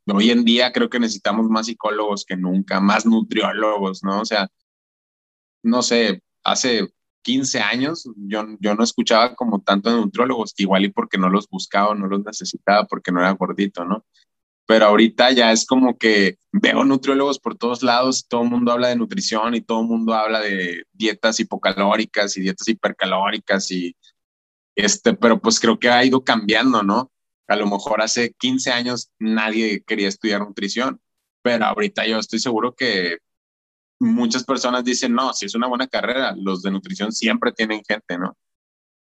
[0.07, 4.20] hoy en día creo que necesitamos más psicólogos que nunca, más nutriólogos, ¿no?
[4.20, 4.48] O sea,
[5.62, 6.88] no sé, hace
[7.22, 11.49] 15 años yo, yo no escuchaba como tanto de nutriólogos, igual y porque no los
[11.49, 14.05] buscaba, no los necesitaba, porque no era gordito, ¿no?
[14.66, 18.88] Pero ahorita ya es como que veo nutriólogos por todos lados, todo el mundo habla
[18.88, 23.97] de nutrición y todo el mundo habla de dietas hipocalóricas y dietas hipercalóricas y
[24.74, 27.12] este, pero pues creo que ha ido cambiando, ¿no?
[27.49, 31.01] A lo mejor hace 15 años nadie quería estudiar nutrición,
[31.43, 33.18] pero ahorita yo estoy seguro que
[34.03, 38.18] muchas personas dicen, no, si es una buena carrera, los de nutrición siempre tienen gente,
[38.18, 38.36] ¿no?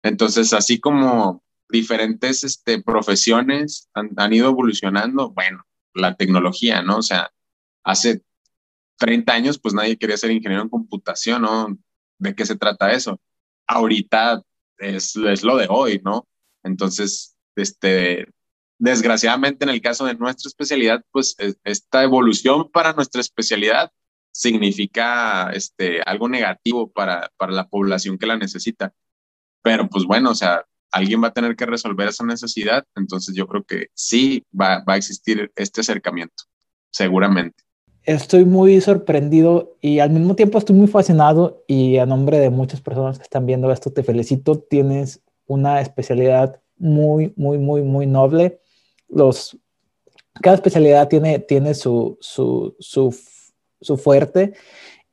[0.02, 6.98] Entonces, así como diferentes este, profesiones han, han ido evolucionando, bueno, la tecnología, ¿no?
[6.98, 7.30] O sea,
[7.84, 8.22] hace
[8.98, 11.78] 30 años, pues nadie quería ser ingeniero en computación, ¿no?
[12.18, 13.20] ¿De qué se trata eso?
[13.66, 14.42] Ahorita
[14.78, 16.26] es, es lo de hoy, ¿no?
[16.64, 18.26] Entonces, este,
[18.78, 23.92] desgraciadamente en el caso de nuestra especialidad, pues esta evolución para nuestra especialidad
[24.38, 28.94] significa este, algo negativo para, para la población que la necesita.
[29.62, 33.48] Pero pues bueno, o sea, alguien va a tener que resolver esa necesidad, entonces yo
[33.48, 36.44] creo que sí va, va a existir este acercamiento,
[36.92, 37.64] seguramente.
[38.04, 42.80] Estoy muy sorprendido y al mismo tiempo estoy muy fascinado y a nombre de muchas
[42.80, 44.60] personas que están viendo esto te felicito.
[44.60, 48.60] Tienes una especialidad muy, muy, muy, muy noble.
[49.08, 49.58] Los,
[50.40, 53.12] cada especialidad tiene, tiene su, su, su,
[53.80, 54.52] su fuerte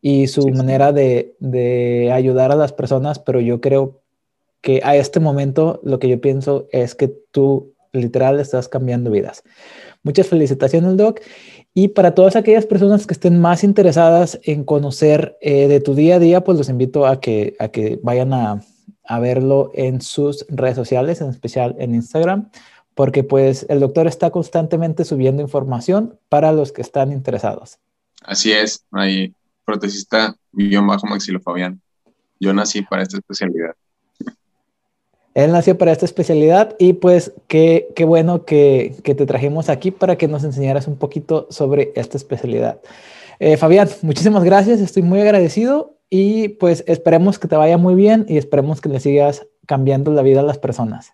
[0.01, 4.01] y su manera De, de ayudar a las personas, pero yo creo
[4.61, 9.43] que a este momento lo que yo pienso es que tú literal estás cambiando vidas.
[10.03, 11.21] Muchas felicitaciones, Doc.
[11.73, 16.15] Y para todas aquellas personas que estén más interesadas en conocer eh, de tu día
[16.15, 18.61] a día, pues los invito a que, a que vayan a,
[19.03, 22.49] a, verlo en sus redes sociales, en especial en Instagram,
[22.93, 27.79] porque pues el doctor está constantemente subiendo información para los que están interesados.
[28.25, 29.33] Así es, hay
[29.65, 31.81] protesista guion bajo maxilofabián.
[32.39, 33.75] Yo nací para esta especialidad.
[35.33, 39.91] Él nació para esta especialidad y pues qué, qué bueno que, que, te trajimos aquí
[39.91, 42.79] para que nos enseñaras un poquito sobre esta especialidad.
[43.39, 48.25] Eh, Fabián, muchísimas gracias, estoy muy agradecido y pues esperemos que te vaya muy bien
[48.29, 51.11] y esperemos que le sigas cambiando la vida a las personas.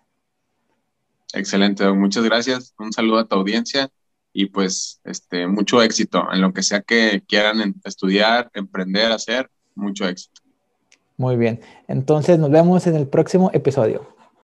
[1.34, 2.74] Excelente, muchas gracias.
[2.78, 3.90] Un saludo a tu audiencia
[4.32, 10.06] y pues este, mucho éxito en lo que sea que quieran estudiar, emprender, hacer, mucho
[10.08, 10.40] éxito.
[11.16, 14.11] Muy bien, entonces nos vemos en el próximo episodio.